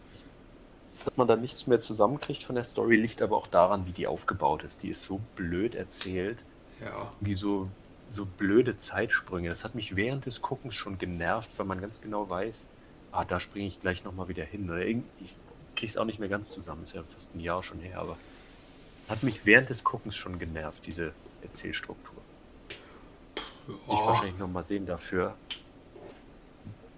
Dass 1.03 1.15
man 1.17 1.27
da 1.27 1.35
nichts 1.35 1.67
mehr 1.67 1.79
zusammenkriegt 1.79 2.43
von 2.43 2.55
der 2.55 2.63
Story, 2.63 2.95
liegt 2.95 3.21
aber 3.21 3.37
auch 3.37 3.47
daran, 3.47 3.85
wie 3.85 3.91
die 3.91 4.07
aufgebaut 4.07 4.63
ist. 4.63 4.83
Die 4.83 4.89
ist 4.89 5.03
so 5.03 5.19
blöd 5.35 5.75
erzählt. 5.75 6.37
Ja. 6.81 7.11
Wie 7.19 7.35
so 7.35 7.69
so 8.09 8.25
blöde 8.25 8.77
Zeitsprünge. 8.77 9.49
Das 9.49 9.63
hat 9.63 9.75
mich 9.75 9.95
während 9.95 10.25
des 10.25 10.41
Guckens 10.41 10.75
schon 10.75 10.97
genervt, 10.97 11.51
weil 11.57 11.65
man 11.65 11.81
ganz 11.81 12.01
genau 12.01 12.29
weiß, 12.29 12.67
ah, 13.11 13.23
da 13.23 13.39
springe 13.39 13.67
ich 13.67 13.79
gleich 13.79 14.03
nochmal 14.03 14.27
wieder 14.27 14.43
hin. 14.43 14.69
Oder 14.69 14.85
ich 14.85 14.97
kriege 15.75 15.89
es 15.89 15.97
auch 15.97 16.05
nicht 16.05 16.19
mehr 16.19 16.29
ganz 16.29 16.49
zusammen, 16.49 16.83
ist 16.83 16.95
ja 16.95 17.03
fast 17.03 17.33
ein 17.35 17.39
Jahr 17.39 17.63
schon 17.63 17.79
her, 17.79 17.99
aber 17.99 18.17
hat 19.09 19.23
mich 19.23 19.45
während 19.45 19.69
des 19.69 19.83
Guckens 19.83 20.15
schon 20.15 20.39
genervt, 20.39 20.85
diese 20.85 21.13
Erzählstruktur. 21.41 22.21
Oh. 23.67 23.73
Ich 23.87 23.93
wahrscheinlich 23.93 24.37
nochmal 24.37 24.63
sehen 24.63 24.85
dafür, 24.85 25.35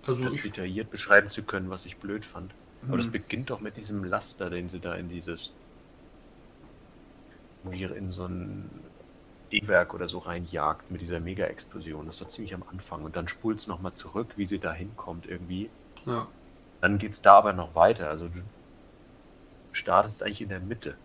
also 0.06 0.24
das 0.24 0.36
detailliert 0.36 0.90
beschreiben 0.90 1.30
zu 1.30 1.44
können, 1.44 1.70
was 1.70 1.86
ich 1.86 1.98
blöd 1.98 2.26
fand. 2.26 2.54
Aber 2.88 2.98
das 2.98 3.06
hm. 3.06 3.12
beginnt 3.12 3.50
doch 3.50 3.60
mit 3.60 3.78
diesem 3.78 4.04
Laster, 4.04 4.50
den 4.50 4.70
sie 4.70 4.80
da 4.80 4.96
in 4.96 5.10
dieses 5.10 5.52
in 7.64 8.10
so 8.10 8.26
ein 8.26 8.70
E-Werk 9.52 9.94
oder 9.94 10.10
so 10.10 10.18
reinjagt 10.18 10.90
mit 10.90 11.02
dieser 11.02 11.20
Mega-Explosion. 11.20 12.08
Das 12.08 12.16
ist 12.16 12.22
doch 12.22 12.28
ziemlich 12.30 12.56
am 12.56 12.64
Anfang. 12.72 13.04
Und 13.04 13.16
dann 13.16 13.28
spult 13.28 13.60
es 13.60 13.68
nochmal 13.68 13.94
zurück, 13.94 14.30
wie 14.36 14.48
sie 14.48 14.58
da 14.58 14.74
hinkommt 14.74 15.28
irgendwie. 15.28 15.70
Ja. 16.06 16.28
Dann 16.80 16.98
geht 16.98 17.14
es 17.14 17.22
da 17.22 17.34
aber 17.34 17.54
noch 17.54 17.76
weiter. 17.76 18.10
Also 18.10 18.30
du 18.30 18.42
startest 19.72 20.24
eigentlich 20.24 20.42
in 20.42 20.50
der 20.50 20.60
Mitte. 20.60 20.96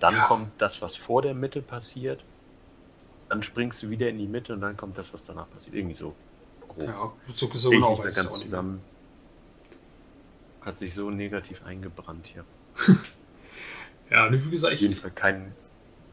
Dann 0.00 0.14
ja. 0.14 0.24
kommt 0.24 0.50
das, 0.58 0.80
was 0.80 0.96
vor 0.96 1.22
der 1.22 1.34
Mitte 1.34 1.60
passiert. 1.62 2.22
Dann 3.28 3.42
springst 3.42 3.82
du 3.82 3.90
wieder 3.90 4.08
in 4.08 4.18
die 4.18 4.26
Mitte 4.26 4.54
und 4.54 4.60
dann 4.60 4.76
kommt 4.76 4.96
das, 4.96 5.12
was 5.12 5.24
danach 5.24 5.50
passiert. 5.50 5.74
Irgendwie 5.74 5.96
so 5.96 6.14
grob. 6.68 6.86
Ja, 6.86 7.12
so, 7.34 7.48
so 7.52 7.70
genau 7.70 7.98
weiß 7.98 8.16
ganz 8.16 8.40
zusammen. 8.40 8.80
Hat 10.60 10.78
sich 10.78 10.94
so 10.94 11.10
negativ 11.10 11.64
eingebrannt 11.64 12.26
hier. 12.26 12.44
ja, 14.10 14.30
wie 14.30 14.50
gesagt, 14.50 14.72
ich. 14.74 14.78
Auf 14.78 14.82
jeden 14.82 14.96
Fall 14.96 15.10
kein, 15.10 15.52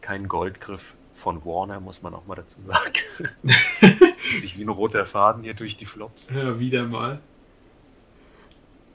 kein 0.01 0.27
Goldgriff 0.27 0.96
von 1.13 1.46
Warner, 1.46 1.80
muss 1.80 2.01
man 2.01 2.13
auch 2.13 2.25
mal 2.25 2.36
dazu 2.36 2.58
sagen. 2.62 3.34
Sich 4.42 4.58
wie 4.58 4.63
ein 4.63 4.70
roter 4.70 5.06
Faden 5.06 5.44
hier 5.44 5.54
durch 5.54 5.77
die 5.77 5.86
Flops. 5.86 6.30
Ja, 6.30 6.60
wieder 6.60 6.84
mal. 6.86 7.20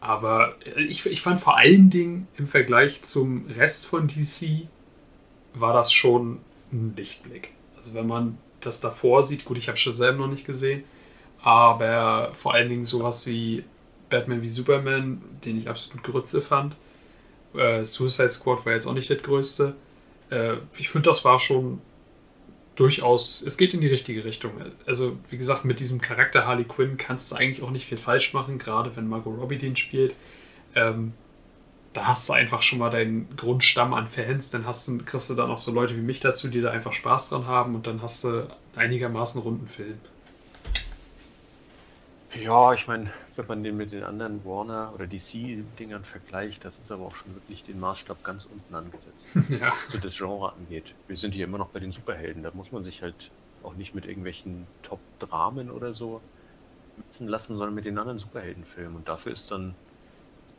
Aber 0.00 0.56
ich, 0.76 1.04
ich 1.06 1.22
fand 1.22 1.38
vor 1.38 1.58
allen 1.58 1.90
Dingen 1.90 2.26
im 2.36 2.46
Vergleich 2.46 3.02
zum 3.02 3.46
Rest 3.46 3.86
von 3.86 4.08
DC 4.08 4.66
war 5.54 5.72
das 5.72 5.92
schon 5.92 6.40
ein 6.72 6.94
Lichtblick. 6.96 7.52
Also 7.76 7.94
wenn 7.94 8.06
man 8.06 8.38
das 8.60 8.80
davor 8.80 9.22
sieht, 9.22 9.44
gut, 9.44 9.58
ich 9.58 9.68
habe 9.68 9.78
Shazam 9.78 10.16
noch 10.16 10.28
nicht 10.28 10.46
gesehen, 10.46 10.84
aber 11.42 12.30
vor 12.34 12.54
allen 12.54 12.68
Dingen 12.68 12.84
sowas 12.84 13.26
wie 13.26 13.64
Batman 14.10 14.42
wie 14.42 14.48
Superman, 14.48 15.22
den 15.44 15.56
ich 15.56 15.68
absolut 15.68 16.02
Grütze 16.02 16.42
fand. 16.42 16.76
Äh, 17.54 17.84
Suicide 17.84 18.30
Squad 18.30 18.66
war 18.66 18.74
jetzt 18.74 18.86
auch 18.86 18.92
nicht 18.92 19.10
das 19.10 19.22
größte 19.22 19.74
äh, 20.30 20.56
ich 20.78 20.88
finde, 20.88 21.10
das 21.10 21.24
war 21.24 21.38
schon 21.38 21.80
durchaus, 22.76 23.42
es 23.42 23.56
geht 23.56 23.74
in 23.74 23.80
die 23.80 23.88
richtige 23.88 24.24
Richtung. 24.24 24.52
Also, 24.86 25.18
wie 25.28 25.36
gesagt, 25.36 25.64
mit 25.64 25.80
diesem 25.80 26.00
Charakter 26.00 26.46
Harley 26.46 26.64
Quinn 26.64 26.96
kannst 26.96 27.32
du 27.32 27.36
eigentlich 27.36 27.62
auch 27.62 27.70
nicht 27.70 27.86
viel 27.86 27.98
falsch 27.98 28.32
machen, 28.32 28.58
gerade 28.58 28.96
wenn 28.96 29.08
Margot 29.08 29.38
Robbie 29.38 29.58
den 29.58 29.76
spielt. 29.76 30.14
Ähm, 30.74 31.12
da 31.92 32.06
hast 32.06 32.28
du 32.28 32.34
einfach 32.34 32.62
schon 32.62 32.78
mal 32.78 32.90
deinen 32.90 33.34
Grundstamm 33.36 33.94
an 33.94 34.06
Fans, 34.06 34.50
dann 34.50 34.64
hast 34.64 34.88
du, 34.88 34.98
kriegst 34.98 35.28
du 35.30 35.34
dann 35.34 35.50
auch 35.50 35.58
so 35.58 35.72
Leute 35.72 35.96
wie 35.96 36.00
mich 36.00 36.20
dazu, 36.20 36.48
die 36.48 36.60
da 36.60 36.70
einfach 36.70 36.92
Spaß 36.92 37.30
dran 37.30 37.46
haben 37.46 37.74
und 37.74 37.86
dann 37.86 38.00
hast 38.00 38.24
du 38.24 38.46
einigermaßen 38.76 39.40
runden 39.40 39.66
Film. 39.66 39.98
Ja, 42.40 42.72
ich 42.74 42.86
meine, 42.86 43.10
wenn 43.34 43.46
man 43.48 43.64
den 43.64 43.76
mit 43.76 43.90
den 43.90 44.04
anderen 44.04 44.44
Warner- 44.44 44.92
oder 44.94 45.08
DC-Dingern 45.08 46.04
vergleicht, 46.04 46.64
das 46.64 46.78
ist 46.78 46.92
aber 46.92 47.06
auch 47.06 47.16
schon 47.16 47.34
wirklich 47.34 47.64
den 47.64 47.80
Maßstab 47.80 48.22
ganz 48.22 48.44
unten 48.44 48.72
angesetzt, 48.72 49.26
ja. 49.48 49.72
was 49.72 49.90
so 49.90 49.98
das 49.98 50.16
Genre 50.16 50.52
angeht. 50.52 50.94
Wir 51.08 51.16
sind 51.16 51.34
hier 51.34 51.46
immer 51.46 51.58
noch 51.58 51.70
bei 51.70 51.80
den 51.80 51.90
Superhelden, 51.90 52.44
da 52.44 52.52
muss 52.54 52.70
man 52.70 52.84
sich 52.84 53.02
halt 53.02 53.32
auch 53.64 53.74
nicht 53.74 53.96
mit 53.96 54.06
irgendwelchen 54.06 54.68
Top-Dramen 54.82 55.70
oder 55.70 55.92
so 55.92 56.20
messen 57.04 57.26
lassen, 57.26 57.56
sondern 57.56 57.74
mit 57.74 57.84
den 57.84 57.98
anderen 57.98 58.18
Superheldenfilmen. 58.18 58.96
Und 58.96 59.08
dafür 59.08 59.32
ist 59.32 59.50
dann 59.50 59.74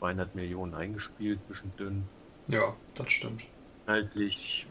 200 0.02 0.34
Millionen 0.34 0.74
eingespielt, 0.74 1.48
bisschen 1.48 1.72
dünn. 1.78 2.08
Ja, 2.48 2.76
das 2.96 3.12
stimmt. 3.12 3.44
Inhaltlich, 3.86 4.66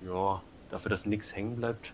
ja, 0.00 0.42
dafür, 0.70 0.88
dass 0.88 1.04
nichts 1.04 1.36
hängen 1.36 1.56
bleibt, 1.56 1.92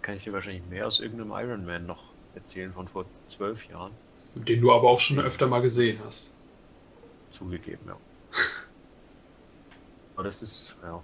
kann 0.00 0.14
ich 0.14 0.22
dir 0.22 0.32
wahrscheinlich 0.32 0.62
mehr 0.70 0.86
aus 0.86 1.00
irgendeinem 1.00 1.32
Iron 1.32 1.66
Man 1.66 1.86
noch 1.86 2.04
erzählen 2.36 2.72
von 2.72 2.86
vor 2.86 3.06
zwölf 3.28 3.68
Jahren. 3.68 3.90
Den 4.36 4.60
du 4.60 4.72
aber 4.72 4.88
auch 4.88 5.00
schon 5.00 5.18
öfter 5.18 5.48
mal 5.48 5.62
gesehen 5.62 5.98
hast. 6.04 6.32
Zugegeben, 7.32 7.88
ja. 7.88 7.96
aber 10.14 10.24
das 10.24 10.42
ist, 10.42 10.76
ja. 10.80 11.02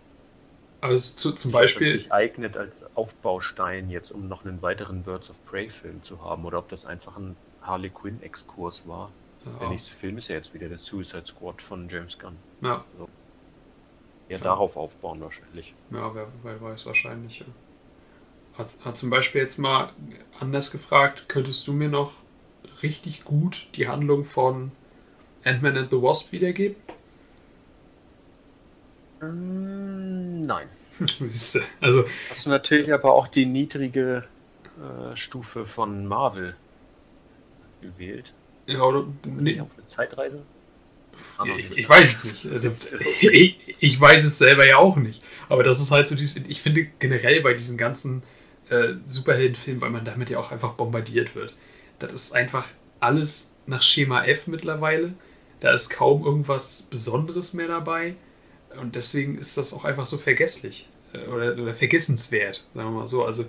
Also 0.81 1.15
zu, 1.17 1.33
zum 1.33 1.51
Beispiel. 1.51 1.89
Ob 1.89 1.95
das 1.95 2.03
sich 2.03 2.13
eignet 2.13 2.57
als 2.57 2.97
Aufbaustein 2.97 3.91
jetzt, 3.91 4.13
um 4.13 4.29
noch 4.29 4.45
einen 4.45 4.63
weiteren 4.63 5.03
Birds 5.03 5.31
of 5.31 5.45
Prey-Film 5.47 6.05
zu 6.05 6.23
haben, 6.23 6.45
oder 6.45 6.59
ob 6.59 6.69
das 6.69 6.87
einfach 6.87 7.17
ein 7.17 7.37
Harley 7.61 7.91
Quinn-Exkurs 7.91 8.87
war. 8.87 9.11
Ja. 9.45 9.53
Der 9.61 9.69
nächste 9.71 9.93
Film 9.93 10.19
ist 10.19 10.29
ja 10.29 10.37
jetzt 10.37 10.53
wieder 10.53 10.69
der 10.69 10.79
Suicide 10.79 11.27
Squad 11.27 11.63
von 11.63 11.89
James 11.89 12.19
Gunn. 12.19 12.37
Ja. 12.61 12.85
Also, 12.93 13.09
eher 14.29 14.39
ja. 14.39 14.45
darauf 14.45 14.77
aufbauen 14.77 15.21
wahrscheinlich. 15.21 15.75
Ja, 15.91 16.15
wer, 16.15 16.29
wer 16.43 16.61
weiß 16.61 16.87
wahrscheinlich, 16.87 17.41
ja. 17.41 17.47
Hat, 18.59 18.77
hat 18.85 18.97
zum 18.97 19.11
Beispiel 19.11 19.41
jetzt 19.41 19.59
mal 19.59 19.93
anders 20.39 20.71
gefragt, 20.71 21.29
könntest 21.29 21.67
du 21.67 21.73
mir 21.73 21.89
noch 21.89 22.13
richtig 22.83 23.25
gut 23.25 23.69
die 23.75 23.89
Handlung 23.89 24.25
von 24.25 24.73
Ant-Man 25.45 25.79
and 25.79 25.91
the 25.91 26.03
Wasp 26.03 26.33
wiedergeben? 26.33 26.77
Ähm, 29.23 30.41
nein. 30.43 30.69
also, 31.81 32.05
Hast 32.31 32.47
du 32.47 32.51
natürlich 32.51 32.93
aber 32.93 33.15
auch 33.15 33.29
die 33.29 33.47
niedrige 33.47 34.25
äh, 34.79 35.17
Stufe 35.17 35.65
von 35.65 36.07
Marvel 36.07 36.57
gewählt. 37.81 38.35
Ja, 38.67 38.83
oder. 38.83 39.07
Nee. 39.25 39.61
Auch 39.61 39.67
eine 39.77 39.87
Zeitreise? 39.87 40.43
Ah, 41.39 41.45
ich, 41.59 41.77
ich, 41.77 41.89
weiß 41.89 42.13
es 42.13 42.25
nicht. 42.25 42.47
Also, 42.47 42.71
ich, 43.21 43.59
ich, 43.79 44.01
weiß 44.01 44.25
es 44.25 44.39
selber 44.39 44.67
ja 44.67 44.77
auch 44.77 44.97
nicht. 44.97 45.23
Aber 45.49 45.63
das 45.63 45.81
ist 45.81 45.91
halt 45.91 46.09
so 46.09 46.15
dieses. 46.15 46.45
Ich 46.49 46.63
finde 46.63 46.87
generell 46.99 47.41
bei 47.43 47.55
diesen 47.55 47.77
ganzen 47.77 48.23
äh, 48.69 48.95
Superheldenfilmen, 49.05 49.81
weil 49.81 49.91
man 49.91 50.05
damit 50.05 50.31
ja 50.31 50.39
auch 50.39 50.51
einfach 50.53 50.75
bombardiert 50.75 51.35
wird. 51.35 51.55
Das 51.99 52.13
ist 52.13 52.35
einfach 52.35 52.67
alles 53.01 53.55
nach 53.67 53.83
Schema 53.83 54.25
F 54.25 54.47
mittlerweile. 54.47 55.15
Da 55.61 55.73
ist 55.73 55.91
kaum 55.91 56.25
irgendwas 56.25 56.83
Besonderes 56.91 57.53
mehr 57.53 57.69
dabei. 57.69 58.15
Und 58.81 58.95
deswegen 58.95 59.37
ist 59.39 59.59
das 59.59 59.75
auch 59.75 59.85
einfach 59.85 60.07
so 60.07 60.17
vergesslich. 60.17 60.89
Äh, 61.13 61.27
oder, 61.27 61.55
oder 61.55 61.75
vergessenswert, 61.75 62.65
sagen 62.75 62.89
wir 62.93 63.01
mal 63.01 63.07
so. 63.07 63.25
Also 63.25 63.45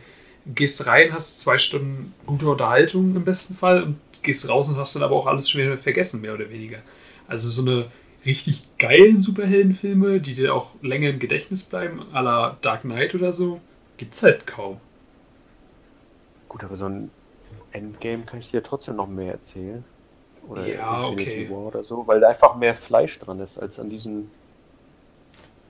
gehst 0.46 0.86
rein, 0.88 1.13
hast 1.13 1.41
zwei 1.41 1.58
Stunden 1.58 2.13
gute 2.25 2.48
Unterhaltung 2.48 3.15
im 3.15 3.24
besten 3.24 3.56
Fall 3.56 3.84
und 3.84 3.98
gehst 4.22 4.48
raus 4.50 4.70
und 4.70 4.78
hast 4.78 4.96
dann 4.96 5.04
aber 5.04 5.16
auch 5.16 5.28
alles 5.28 5.50
schon 5.50 5.62
wieder 5.62 5.78
vergessen, 5.78 6.22
mehr 6.22 6.34
oder 6.34 6.50
weniger. 6.50 6.80
Also 7.28 7.48
so 7.50 7.70
eine 7.70 7.88
richtig 8.25 8.63
geilen 8.78 9.22
Superheldenfilme, 9.22 10.20
die 10.20 10.34
dir 10.34 10.54
auch 10.54 10.72
länger 10.82 11.10
im 11.10 11.20
Gedächtnis 11.20 11.63
bleiben, 11.63 12.01
à 12.13 12.22
la 12.22 12.58
Dark 12.62 12.82
Knight 12.82 13.16
oder 13.16 13.34
so, 13.34 13.60
gibt's 13.98 14.22
halt 14.22 14.46
kaum. 14.46 14.80
Gut, 16.50 16.63
aber 16.63 16.78
so 16.78 16.86
ein 16.86 17.10
Endgame 17.72 18.24
kann 18.24 18.40
ich 18.40 18.51
dir 18.51 18.62
trotzdem 18.62 18.96
noch 18.96 19.08
mehr 19.08 19.34
erzählen. 19.34 19.84
Oder 20.48 20.68
Ja, 20.68 21.08
Infinity 21.08 21.44
okay. 21.46 21.50
War 21.50 21.68
oder 21.68 21.84
so, 21.84 22.06
weil 22.08 22.20
da 22.20 22.30
einfach 22.30 22.56
mehr 22.56 22.75
Fleisch 22.75 23.18
dran 23.20 23.40
ist 23.40 23.58
als 23.58 23.80
an 23.80 23.90
diesen 23.90 24.30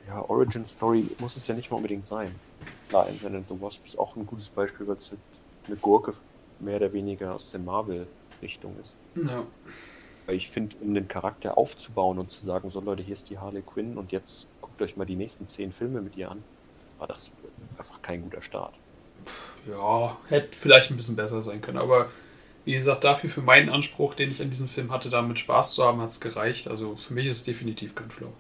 ja, 0.08 0.28
Origin 0.28 0.66
Story 0.66 1.06
muss 1.20 1.38
es 1.38 1.48
ja 1.48 1.56
nicht 1.56 1.70
mal 1.72 1.78
unbedingt 1.78 2.08
sein. 2.08 2.34
Klar, 2.90 3.08
and 3.08 3.48
the 3.48 3.62
Wasp 3.62 3.86
ist 3.86 3.98
auch 3.98 4.16
ein 4.16 4.26
gutes 4.26 4.50
Beispiel, 4.50 4.88
weil 4.88 4.98
es 4.98 5.10
halt 5.10 5.20
eine 5.68 5.78
Gurke 5.78 6.14
mehr 6.60 6.78
oder 6.78 6.92
weniger 6.92 7.34
aus 7.36 7.52
der 7.52 7.60
Marvel-Richtung 8.42 8.76
ist. 8.82 8.96
Ja. 9.16 9.46
Weil 10.26 10.36
ich 10.36 10.50
finde, 10.50 10.76
um 10.82 10.94
den 10.94 11.08
Charakter 11.08 11.58
aufzubauen 11.58 12.20
und 12.20 12.32
zu 12.32 12.44
sagen, 12.44 12.70
so 12.70 12.80
Leute, 12.80 13.04
hier 13.04 13.14
ist 13.14 13.30
die 13.30 13.40
Harley 13.40 13.62
Quinn 13.62 13.98
und 13.98 14.12
jetzt 14.12 14.48
guckt 14.62 14.82
euch 14.82 14.98
mal 14.98 15.06
die 15.06 15.16
nächsten 15.16 15.48
zehn 15.48 15.72
Filme 15.72 16.02
mit 16.02 16.16
ihr 16.16 16.30
an, 16.30 16.44
war 17.00 17.08
das 17.08 17.32
einfach 17.78 18.02
kein 18.02 18.24
guter 18.24 18.42
Start. 18.42 18.74
ja, 19.70 20.18
hätte 20.28 20.58
vielleicht 20.58 20.92
ein 20.92 20.98
bisschen 20.98 21.16
besser 21.16 21.42
sein 21.42 21.62
können, 21.62 21.78
aber 21.78 22.10
wie 22.64 22.74
gesagt, 22.74 23.04
dafür 23.04 23.30
für 23.30 23.42
meinen 23.42 23.70
Anspruch, 23.70 24.14
den 24.14 24.30
ich 24.30 24.42
an 24.42 24.52
diesem 24.52 24.70
Film 24.70 24.92
hatte, 24.92 25.10
damit 25.10 25.40
Spaß 25.40 25.74
zu 25.74 25.84
haben, 25.84 26.00
hat 26.00 26.12
es 26.12 26.20
gereicht. 26.22 26.68
Also 26.68 26.96
für 26.96 27.16
mich 27.16 27.26
ist 27.26 27.38
es 27.38 27.44
definitiv 27.44 27.96
kein 27.96 28.12
Flop. 28.12 28.34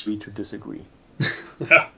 Agree 0.00 0.16
to 0.18 0.30
disagree. 0.30 0.80
Ja. 1.70 1.90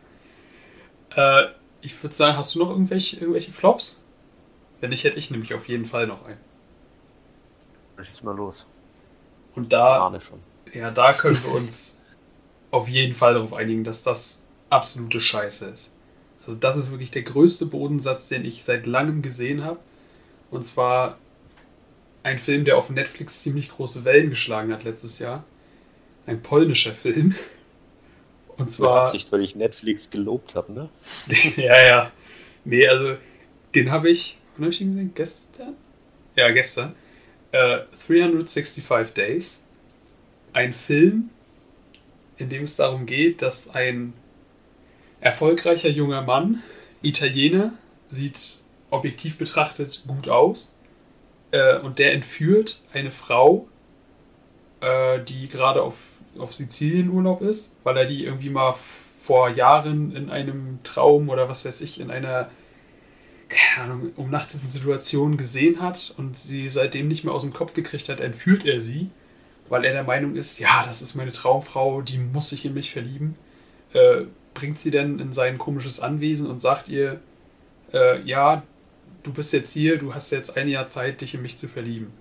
Äh, 1.16 1.48
ich 1.80 2.02
würde 2.02 2.14
sagen, 2.14 2.36
hast 2.36 2.54
du 2.54 2.58
noch 2.58 2.68
irgendwelche, 2.68 3.16
irgendwelche 3.16 3.52
Flops? 3.52 4.02
Wenn 4.80 4.90
nicht, 4.90 5.04
hätte 5.04 5.18
ich 5.18 5.30
nämlich 5.30 5.54
auf 5.54 5.68
jeden 5.68 5.86
Fall 5.86 6.06
noch 6.06 6.24
einen. 6.24 6.40
Was 7.96 8.10
ist 8.10 8.24
mal 8.24 8.36
los? 8.36 8.66
Und 9.54 9.72
da, 9.72 10.06
Ahne 10.06 10.20
schon. 10.20 10.40
ja, 10.72 10.90
da 10.90 11.12
können 11.14 11.36
wir 11.44 11.54
uns 11.54 12.02
auf 12.70 12.88
jeden 12.88 13.14
Fall 13.14 13.34
darauf 13.34 13.54
einigen, 13.54 13.84
dass 13.84 14.02
das 14.02 14.48
absolute 14.68 15.20
Scheiße 15.20 15.70
ist. 15.70 15.94
Also 16.46 16.58
das 16.58 16.76
ist 16.76 16.90
wirklich 16.90 17.10
der 17.10 17.22
größte 17.22 17.66
Bodensatz, 17.66 18.28
den 18.28 18.44
ich 18.44 18.62
seit 18.62 18.86
langem 18.86 19.22
gesehen 19.22 19.64
habe. 19.64 19.80
Und 20.50 20.64
zwar 20.66 21.18
ein 22.22 22.38
Film, 22.38 22.64
der 22.64 22.76
auf 22.76 22.90
Netflix 22.90 23.42
ziemlich 23.42 23.70
große 23.70 24.04
Wellen 24.04 24.30
geschlagen 24.30 24.72
hat 24.72 24.84
letztes 24.84 25.18
Jahr. 25.18 25.44
Ein 26.26 26.42
polnischer 26.42 26.92
Film. 26.92 27.34
Und 28.56 28.72
zwar. 28.72 29.02
Absicht, 29.02 29.30
weil 29.32 29.42
ich 29.42 29.54
Netflix 29.54 30.10
gelobt 30.10 30.54
habe, 30.54 30.72
ne? 30.72 30.88
ja, 31.56 31.84
ja. 31.84 32.12
Nee, 32.64 32.86
also 32.88 33.16
den 33.74 33.90
habe 33.90 34.10
ich, 34.10 34.38
wann 34.56 34.64
habe 34.64 34.72
ich 34.72 34.78
den 34.78 34.92
gesehen? 34.92 35.12
Gestern? 35.14 35.74
Ja, 36.34 36.50
gestern. 36.50 36.94
Äh, 37.52 37.80
365 38.06 39.12
Days. 39.14 39.62
Ein 40.52 40.72
Film, 40.72 41.30
in 42.38 42.48
dem 42.48 42.62
es 42.62 42.76
darum 42.76 43.06
geht, 43.06 43.42
dass 43.42 43.74
ein 43.74 44.12
erfolgreicher 45.20 45.88
junger 45.88 46.22
Mann, 46.22 46.62
Italiener, 47.02 47.72
sieht 48.08 48.60
objektiv 48.90 49.38
betrachtet 49.38 50.04
gut 50.06 50.28
aus. 50.28 50.76
Äh, 51.50 51.78
und 51.78 51.98
der 51.98 52.12
entführt 52.12 52.82
eine 52.92 53.10
Frau, 53.10 53.68
äh, 54.80 55.20
die 55.22 55.48
gerade 55.48 55.82
auf, 55.82 55.96
auf 56.38 56.54
Sizilien 56.54 57.10
Urlaub 57.10 57.42
ist, 57.42 57.74
weil 57.82 57.96
er 57.96 58.04
die 58.04 58.24
irgendwie 58.24 58.50
mal 58.50 58.72
vor 58.72 59.48
Jahren 59.48 60.14
in 60.14 60.30
einem 60.30 60.78
Traum 60.82 61.28
oder 61.28 61.48
was 61.48 61.64
weiß 61.64 61.80
ich, 61.82 62.00
in 62.00 62.10
einer 62.10 62.50
keine 63.48 63.84
Ahnung, 63.84 64.12
umnachteten 64.16 64.68
Situation 64.68 65.36
gesehen 65.36 65.80
hat 65.80 66.14
und 66.18 66.36
sie 66.36 66.68
seitdem 66.68 67.08
nicht 67.08 67.24
mehr 67.24 67.32
aus 67.32 67.42
dem 67.42 67.52
Kopf 67.52 67.74
gekriegt 67.74 68.08
hat, 68.08 68.20
entführt 68.20 68.64
er 68.64 68.80
sie, 68.80 69.10
weil 69.68 69.84
er 69.84 69.92
der 69.92 70.04
Meinung 70.04 70.36
ist, 70.36 70.58
ja, 70.58 70.84
das 70.84 71.02
ist 71.02 71.14
meine 71.14 71.32
Traumfrau, 71.32 72.02
die 72.02 72.18
muss 72.18 72.50
sich 72.50 72.64
in 72.64 72.74
mich 72.74 72.92
verlieben. 72.92 73.36
Äh, 73.92 74.24
bringt 74.54 74.80
sie 74.80 74.90
dann 74.90 75.18
in 75.18 75.32
sein 75.32 75.58
komisches 75.58 76.00
Anwesen 76.00 76.46
und 76.46 76.60
sagt 76.60 76.88
ihr, 76.88 77.20
äh, 77.92 78.20
ja, 78.22 78.62
du 79.22 79.32
bist 79.32 79.52
jetzt 79.52 79.72
hier, 79.72 79.98
du 79.98 80.14
hast 80.14 80.30
jetzt 80.32 80.56
ein 80.56 80.68
Jahr 80.68 80.86
Zeit, 80.86 81.20
dich 81.20 81.34
in 81.34 81.42
mich 81.42 81.58
zu 81.58 81.68
verlieben. 81.68 82.12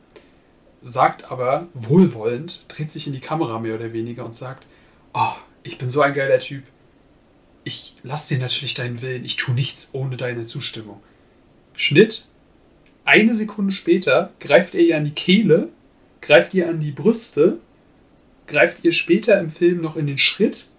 Sagt 0.81 1.31
aber 1.31 1.67
wohlwollend, 1.73 2.65
dreht 2.67 2.91
sich 2.91 3.07
in 3.07 3.13
die 3.13 3.19
Kamera 3.19 3.59
mehr 3.59 3.75
oder 3.75 3.93
weniger 3.93 4.25
und 4.25 4.35
sagt, 4.35 4.67
oh, 5.13 5.33
ich 5.63 5.77
bin 5.77 5.89
so 5.89 6.01
ein 6.01 6.13
geiler 6.13 6.39
Typ. 6.39 6.63
Ich 7.63 7.95
lass 8.03 8.27
dir 8.27 8.37
natürlich 8.37 8.75
deinen 8.75 9.01
Willen, 9.01 9.25
ich 9.25 9.37
tue 9.37 9.55
nichts 9.55 9.89
ohne 9.93 10.17
deine 10.17 10.45
Zustimmung. 10.45 11.01
Schnitt. 11.75 12.27
Eine 13.03 13.35
Sekunde 13.35 13.71
später 13.71 14.33
greift 14.39 14.75
er 14.75 14.81
ihr 14.81 14.97
an 14.97 15.05
die 15.05 15.11
Kehle, 15.11 15.69
greift 16.21 16.53
ihr 16.53 16.67
an 16.67 16.79
die 16.79 16.91
Brüste, 16.91 17.59
greift 18.47 18.83
ihr 18.83 18.91
später 18.91 19.39
im 19.39 19.49
Film 19.49 19.81
noch 19.81 19.95
in 19.95 20.07
den 20.07 20.17
Schritt, 20.17 20.69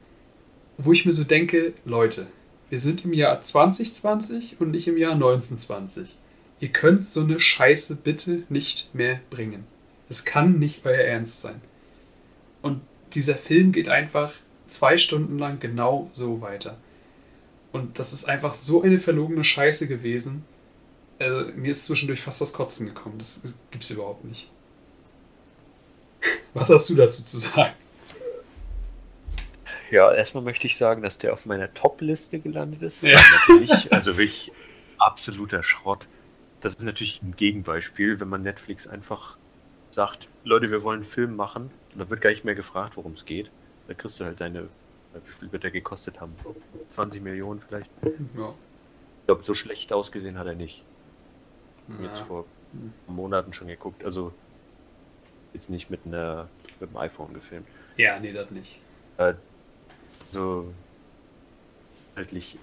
wo 0.79 0.93
ich 0.93 1.07
mir 1.07 1.13
so 1.13 1.25
denke, 1.25 1.73
Leute, 1.85 2.27
wir 2.69 2.79
sind 2.79 3.05
im 3.05 3.13
Jahr 3.13 3.41
2020 3.41 4.61
und 4.61 4.73
nicht 4.73 4.89
im 4.89 4.99
Jahr 4.99 5.13
1920. 5.13 6.17
Ihr 6.59 6.69
könnt 6.69 7.07
so 7.07 7.21
eine 7.21 7.39
Scheiße 7.39 7.97
bitte 7.97 8.43
nicht 8.49 8.95
mehr 8.95 9.21
bringen. 9.31 9.65
Es 10.09 10.25
kann 10.25 10.59
nicht 10.59 10.85
euer 10.85 10.99
Ernst 10.99 11.43
sein. 11.43 11.61
Und 12.63 12.81
dieser 13.15 13.37
Film 13.37 13.73
geht 13.73 13.89
einfach 13.89 14.33
zwei 14.67 14.97
Stunden 14.97 15.39
lang 15.39 15.61
genau 15.61 16.11
so 16.13 16.41
weiter. 16.41 16.79
Und 17.73 17.99
das 17.99 18.13
ist 18.13 18.29
einfach 18.29 18.55
so 18.55 18.83
eine 18.83 18.99
verlogene 18.99 19.45
Scheiße 19.45 19.87
gewesen. 19.87 20.45
Also, 21.19 21.53
mir 21.53 21.71
ist 21.71 21.85
zwischendurch 21.85 22.21
fast 22.21 22.41
das 22.41 22.53
Kotzen 22.53 22.87
gekommen. 22.87 23.19
Das 23.19 23.43
gibt's 23.71 23.91
überhaupt 23.91 24.25
nicht. 24.25 24.51
Was 26.55 26.69
hast 26.69 26.91
du 26.91 26.95
dazu 26.95 27.25
zu 27.25 27.39
sagen? 27.39 27.75
Ja, 29.91 30.13
erstmal 30.13 30.43
möchte 30.43 30.67
ich 30.67 30.77
sagen, 30.77 31.03
dass 31.03 31.19
der 31.19 31.33
auf 31.33 31.47
meiner 31.47 31.73
Top-Liste 31.73 32.41
gelandet 32.41 32.83
ist. 32.83 33.03
Ja. 33.03 33.21
Natürlich, 33.31 33.93
also 33.93 34.17
wirklich 34.19 34.53
absoluter 34.99 35.63
Schrott. 35.63 36.09
Das 36.61 36.75
ist 36.75 36.83
natürlich 36.83 37.23
ein 37.23 37.37
Gegenbeispiel, 37.37 38.19
wenn 38.19 38.29
man 38.29 38.43
Netflix 38.43 38.87
einfach 38.89 39.37
sagt, 39.93 40.29
Leute, 40.45 40.71
wir 40.71 40.83
wollen 40.83 41.01
einen 41.01 41.09
Film 41.09 41.37
machen, 41.37 41.71
und 41.93 42.01
dann 42.01 42.11
wird 42.11 42.21
gar 42.21 42.31
nicht 42.31 42.45
mehr 42.45 42.55
gefragt, 42.55 42.97
worum 42.97 43.13
es 43.13 43.25
geht. 43.25 43.51
Da 43.89 43.95
kriegst 43.95 44.21
du 44.21 44.25
halt 44.25 44.41
deine, 44.41 44.69
wie 45.15 45.33
viel 45.33 45.51
wird 45.53 45.63
der 45.63 45.71
gekostet 45.71 46.21
haben? 46.21 46.35
20 46.91 47.23
Millionen 47.23 47.61
vielleicht? 47.61 47.91
Ja. 48.37 48.51
Ich 49.21 49.27
glaube, 49.27 49.43
so 49.43 49.55
schlecht 49.55 49.93
ausgesehen 49.93 50.39
hat 50.39 50.47
er 50.47 50.55
nicht. 50.55 50.85
Jetzt 52.03 52.19
Ja. 52.19 52.25
vor 52.25 52.45
Monaten 53.07 53.53
schon 53.53 53.69
geguckt. 53.69 54.05
Also 54.05 54.33
jetzt 55.53 55.71
nicht 55.71 55.91
mit 55.91 56.01
einer 56.05 56.49
mit 56.81 56.91
dem 56.91 56.97
iPhone 56.97 57.33
gefilmt. 57.33 57.67
ja, 57.97 58.19
nee, 58.19 58.33
das 58.33 58.51
nicht. 58.51 58.79
Äh, 59.19 59.35
so 60.31 60.73
wirklich, 62.15 62.59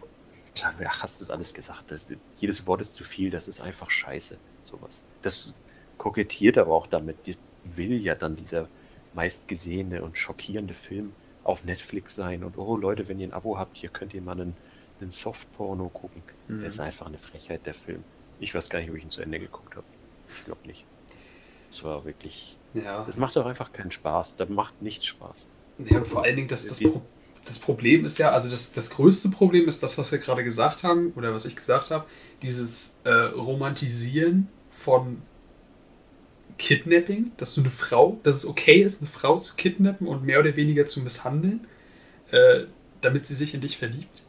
klar, 0.56 0.74
wer 0.78 1.02
hast 1.02 1.22
du 1.22 1.26
alles 1.32 1.54
gesagt? 1.54 1.92
Das, 1.92 2.12
jedes 2.38 2.68
Wort 2.68 2.82
ist 2.82 2.94
zu 2.94 3.04
viel, 3.04 3.30
das 3.30 3.48
ist 3.48 3.62
einfach 3.62 3.90
scheiße. 3.90 4.38
Sowas. 4.64 5.04
Das 5.22 5.54
kokettiert 5.98 6.58
aber 6.58 6.74
auch 6.74 6.88
damit. 6.88 7.18
Die 7.26 7.36
will 7.64 7.94
ja 8.02 8.16
dann 8.16 8.36
dieser 8.36 8.68
meistgesehene 9.14 10.04
und 10.04 10.18
schockierende 10.18 10.74
Film 10.74 11.14
auf 11.44 11.64
Netflix 11.64 12.16
sein. 12.16 12.44
Und 12.44 12.58
oh 12.58 12.78
Leute, 12.78 13.08
wenn 13.08 13.20
ihr 13.20 13.28
ein 13.28 13.34
Abo 13.34 13.58
habt, 13.58 13.78
hier 13.78 13.90
könnt 13.90 14.14
ihr 14.14 14.22
mal 14.22 14.34
einen, 14.34 14.56
einen 15.02 15.12
Softporno 15.12 15.90
gucken. 15.90 16.24
Mhm. 16.48 16.64
Das 16.64 16.76
ist 16.76 16.80
einfach 16.80 17.08
eine 17.08 17.18
Frechheit, 17.18 17.66
der 17.66 17.74
Film. 17.74 18.04
Ich 18.44 18.54
weiß 18.54 18.70
gar 18.70 18.80
nicht, 18.80 18.90
ob 18.90 18.98
ich 18.98 19.04
ihn 19.04 19.12
zu 19.12 19.22
Ende 19.22 19.40
geguckt 19.40 19.76
habe. 19.76 19.86
Ich 20.38 20.46
glaube 20.46 20.68
nicht. 20.68 20.86
Es 21.72 21.84
war 21.84 22.06
wirklich. 22.06 22.58
Ja. 22.74 23.04
Das 23.06 23.16
macht 23.16 23.36
doch 23.36 23.46
einfach 23.46 23.72
keinen 23.72 23.92
Spaß. 23.92 24.36
Da 24.38 24.46
macht 24.46 24.82
nichts 24.82 25.06
Spaß. 25.06 25.38
Ja, 25.90 25.98
und 25.98 26.08
vor 26.08 26.24
allen 26.24 26.36
Dingen, 26.36 26.48
das, 26.48 26.68
das, 26.68 26.80
Pro 26.80 27.02
das 27.46 27.60
Problem 27.60 28.06
ist 28.06 28.18
ja, 28.20 28.32
also 28.32 28.50
das, 28.50 28.74
das 28.74 28.90
größte 28.92 29.30
Problem 29.30 29.68
ist 29.68 29.82
das, 29.82 29.98
was 29.98 30.12
wir 30.12 30.20
gerade 30.20 30.44
gesagt 30.44 30.84
haben, 30.84 31.14
oder 31.16 31.34
was 31.34 31.46
ich 31.46 31.56
gesagt 31.56 31.92
habe, 31.92 32.06
dieses 32.42 33.00
äh, 33.06 33.10
Romantisieren 33.10 34.50
von 34.72 35.22
Kidnapping, 36.58 37.32
dass 37.38 37.56
du 37.56 37.62
eine 37.62 37.70
Frau, 37.70 38.20
dass 38.24 38.38
es 38.38 38.48
okay 38.48 38.82
ist, 38.82 39.02
eine 39.02 39.10
Frau 39.10 39.40
zu 39.40 39.56
kidnappen 39.56 40.08
und 40.08 40.24
mehr 40.24 40.40
oder 40.40 40.56
weniger 40.56 40.86
zu 40.86 41.02
misshandeln, 41.02 41.68
äh, 42.32 42.66
damit 43.02 43.26
sie 43.26 43.36
sich 43.36 43.54
in 43.54 43.62
dich 43.62 43.78
verliebt. 43.78 44.24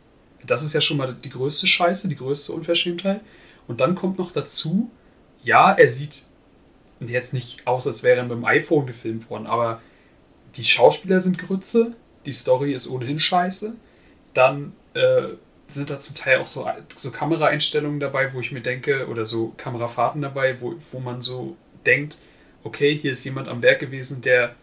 Das 0.47 0.63
ist 0.63 0.73
ja 0.73 0.81
schon 0.81 0.97
mal 0.97 1.15
die 1.15 1.31
größte 1.31 1.67
Scheiße, 1.67 2.09
die 2.09 2.17
größte 2.17 2.53
Unverschämtheit. 2.53 3.21
Und 3.67 3.81
dann 3.81 3.95
kommt 3.95 4.19
noch 4.19 4.33
dazu, 4.33 4.91
ja, 5.43 5.73
er 5.73 5.89
sieht 5.89 6.27
jetzt 7.01 7.33
nicht 7.33 7.67
aus, 7.67 7.87
als 7.87 8.03
wäre 8.03 8.19
er 8.19 8.23
mit 8.23 8.33
dem 8.33 8.45
iPhone 8.45 8.87
gefilmt 8.87 9.29
worden, 9.31 9.47
aber 9.47 9.81
die 10.57 10.65
Schauspieler 10.65 11.21
sind 11.21 11.39
Grütze, 11.39 11.95
die 12.25 12.33
Story 12.33 12.73
ist 12.73 12.89
ohnehin 12.89 13.19
scheiße. 13.19 13.75
Dann 14.33 14.73
äh, 14.95 15.29
sind 15.67 15.91
da 15.91 16.01
zum 16.01 16.15
Teil 16.15 16.41
auch 16.41 16.47
so, 16.47 16.69
so 16.97 17.11
Kameraeinstellungen 17.11 18.01
dabei, 18.01 18.33
wo 18.33 18.41
ich 18.41 18.53
mir 18.53 18.61
denke, 18.61 19.09
oder 19.09 19.25
so 19.25 19.53
Kamerafahrten 19.57 20.23
dabei, 20.23 20.61
wo, 20.61 20.75
wo 20.93 21.01
man 21.01 21.21
so 21.21 21.57
denkt, 21.87 22.17
okay, 22.63 22.97
hier 22.97 23.13
ist 23.13 23.25
jemand 23.25 23.49
am 23.49 23.63
Werk 23.63 23.81
gewesen, 23.81 24.21
der 24.21 24.55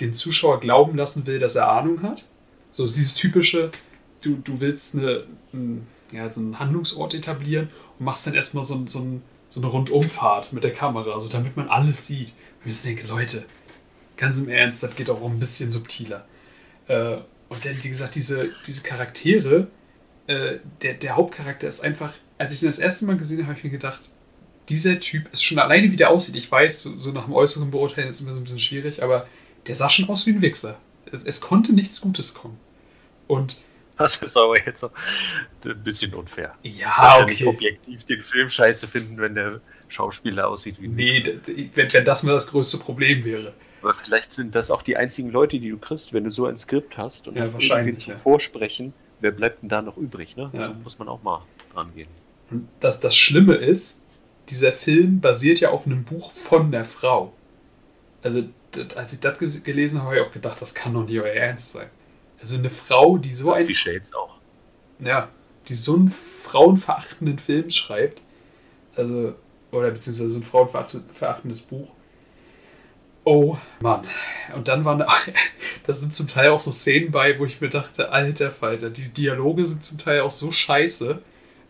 den 0.00 0.12
Zuschauer 0.12 0.60
glauben 0.60 0.96
lassen 0.96 1.26
will, 1.26 1.38
dass 1.38 1.56
er 1.56 1.70
Ahnung 1.70 2.02
hat. 2.02 2.24
So 2.70 2.86
dieses 2.86 3.14
typische, 3.14 3.70
du, 4.22 4.36
du 4.36 4.60
willst 4.60 4.96
eine, 4.96 5.24
ein, 5.52 5.86
ja, 6.12 6.30
so 6.30 6.40
einen 6.40 6.58
Handlungsort 6.58 7.14
etablieren 7.14 7.68
machst 8.02 8.26
dann 8.26 8.34
erstmal 8.34 8.64
so, 8.64 8.86
so, 8.86 9.20
so 9.48 9.60
eine 9.60 9.66
Rundumfahrt 9.66 10.52
mit 10.52 10.64
der 10.64 10.72
Kamera, 10.72 11.18
so 11.20 11.28
damit 11.28 11.56
man 11.56 11.68
alles 11.68 12.06
sieht. 12.06 12.32
Und 12.64 12.70
ich 12.70 12.82
denke, 12.82 13.06
Leute, 13.06 13.44
ganz 14.16 14.38
im 14.38 14.48
Ernst, 14.48 14.82
das 14.82 14.94
geht 14.94 15.10
auch 15.10 15.22
ein 15.22 15.38
bisschen 15.38 15.70
subtiler. 15.70 16.26
Äh, 16.88 17.16
und 17.48 17.64
dann, 17.64 17.82
wie 17.82 17.88
gesagt, 17.88 18.14
diese, 18.14 18.50
diese 18.66 18.82
Charaktere, 18.82 19.68
äh, 20.26 20.58
der, 20.80 20.94
der 20.94 21.16
Hauptcharakter 21.16 21.68
ist 21.68 21.82
einfach, 21.82 22.12
als 22.38 22.52
ich 22.52 22.62
ihn 22.62 22.66
das 22.66 22.78
erste 22.78 23.06
Mal 23.06 23.16
gesehen 23.16 23.38
habe, 23.38 23.48
habe 23.48 23.58
ich 23.58 23.64
mir 23.64 23.70
gedacht, 23.70 24.00
dieser 24.68 24.98
Typ 25.00 25.30
ist 25.32 25.44
schon 25.44 25.58
alleine, 25.58 25.90
wie 25.90 25.96
der 25.96 26.10
aussieht. 26.10 26.36
Ich 26.36 26.50
weiß, 26.50 26.82
so, 26.82 26.96
so 26.96 27.12
nach 27.12 27.24
dem 27.24 27.34
Äußeren 27.34 27.70
beurteilen 27.70 28.08
ist 28.08 28.20
immer 28.20 28.32
so 28.32 28.40
ein 28.40 28.44
bisschen 28.44 28.60
schwierig, 28.60 29.02
aber 29.02 29.26
der 29.66 29.74
sah 29.74 29.90
schon 29.90 30.08
aus 30.08 30.26
wie 30.26 30.30
ein 30.30 30.42
Wichser. 30.42 30.78
Es, 31.10 31.24
es 31.24 31.40
konnte 31.40 31.72
nichts 31.72 32.00
Gutes 32.00 32.34
kommen. 32.34 32.58
Und 33.26 33.56
das 34.02 34.22
ist 34.22 34.36
aber 34.36 34.58
jetzt 34.58 34.84
auch 34.84 34.92
ein 35.64 35.82
bisschen 35.82 36.14
unfair. 36.14 36.54
Ja, 36.62 37.18
okay. 37.20 37.30
Nicht 37.30 37.46
objektiv 37.46 38.04
den 38.04 38.20
Film 38.20 38.48
scheiße 38.48 38.86
finden, 38.86 39.18
wenn 39.18 39.34
der 39.34 39.60
Schauspieler 39.88 40.48
aussieht 40.48 40.80
wie 40.80 40.86
ein 40.86 40.94
Nee, 40.94 41.38
wenn, 41.74 41.92
wenn 41.92 42.04
das 42.04 42.22
mal 42.22 42.32
das 42.32 42.48
größte 42.48 42.78
Problem 42.78 43.24
wäre. 43.24 43.52
Aber 43.82 43.94
vielleicht 43.94 44.32
sind 44.32 44.54
das 44.54 44.70
auch 44.70 44.82
die 44.82 44.96
einzigen 44.96 45.30
Leute, 45.30 45.58
die 45.58 45.70
du 45.70 45.78
kriegst, 45.78 46.12
wenn 46.12 46.24
du 46.24 46.30
so 46.30 46.46
ein 46.46 46.56
Skript 46.56 46.96
hast 46.96 47.26
und 47.26 47.34
ja, 47.34 47.42
das 47.42 47.54
wahrscheinlich 47.54 48.06
ja. 48.06 48.16
vorsprechen. 48.16 48.92
Wer 49.20 49.32
bleibt 49.32 49.62
denn 49.62 49.68
da 49.68 49.82
noch 49.82 49.96
übrig? 49.96 50.36
Ne? 50.36 50.50
Ja. 50.52 50.66
So 50.66 50.74
muss 50.74 50.98
man 50.98 51.08
auch 51.08 51.22
mal 51.22 51.44
dran 51.72 51.92
gehen. 51.94 52.08
Und 52.50 52.68
das, 52.80 53.00
das 53.00 53.16
Schlimme 53.16 53.54
ist, 53.54 54.02
dieser 54.48 54.72
Film 54.72 55.20
basiert 55.20 55.60
ja 55.60 55.70
auf 55.70 55.86
einem 55.86 56.04
Buch 56.04 56.32
von 56.32 56.70
der 56.70 56.84
Frau. 56.84 57.32
Also, 58.22 58.44
als 58.94 59.12
ich 59.12 59.20
das 59.20 59.64
gelesen 59.64 59.98
habe, 59.98 60.10
habe 60.10 60.20
ich 60.20 60.26
auch 60.26 60.32
gedacht, 60.32 60.60
das 60.60 60.74
kann 60.74 60.94
doch 60.94 61.04
nicht 61.04 61.20
euer 61.20 61.32
Ernst 61.32 61.72
sein. 61.72 61.88
Also 62.42 62.56
eine 62.56 62.70
Frau, 62.70 63.18
die 63.18 63.32
so 63.32 63.52
ein. 63.52 63.66
Die 63.68 63.74
Shades 63.74 64.12
auch. 64.12 64.34
Ja, 64.98 65.28
die 65.68 65.76
so 65.76 65.94
einen 65.94 66.10
frauenverachtenden 66.10 67.38
Film 67.38 67.70
schreibt. 67.70 68.20
Also, 68.96 69.34
oder 69.70 69.92
beziehungsweise 69.92 70.28
so 70.28 70.38
ein 70.40 70.42
frauenverachtendes 70.42 71.60
Buch. 71.60 71.88
Oh 73.24 73.56
Mann. 73.80 74.04
Und 74.56 74.66
dann 74.66 74.84
waren 74.84 74.98
da 74.98 75.94
sind 75.94 76.12
zum 76.12 76.26
Teil 76.26 76.50
auch 76.50 76.58
so 76.58 76.72
Szenen 76.72 77.12
bei, 77.12 77.38
wo 77.38 77.46
ich 77.46 77.60
mir 77.60 77.70
dachte, 77.70 78.10
alter 78.10 78.50
Falter, 78.50 78.90
die 78.90 79.08
Dialoge 79.08 79.64
sind 79.64 79.84
zum 79.84 79.98
Teil 79.98 80.22
auch 80.22 80.32
so 80.32 80.50
scheiße. 80.50 81.22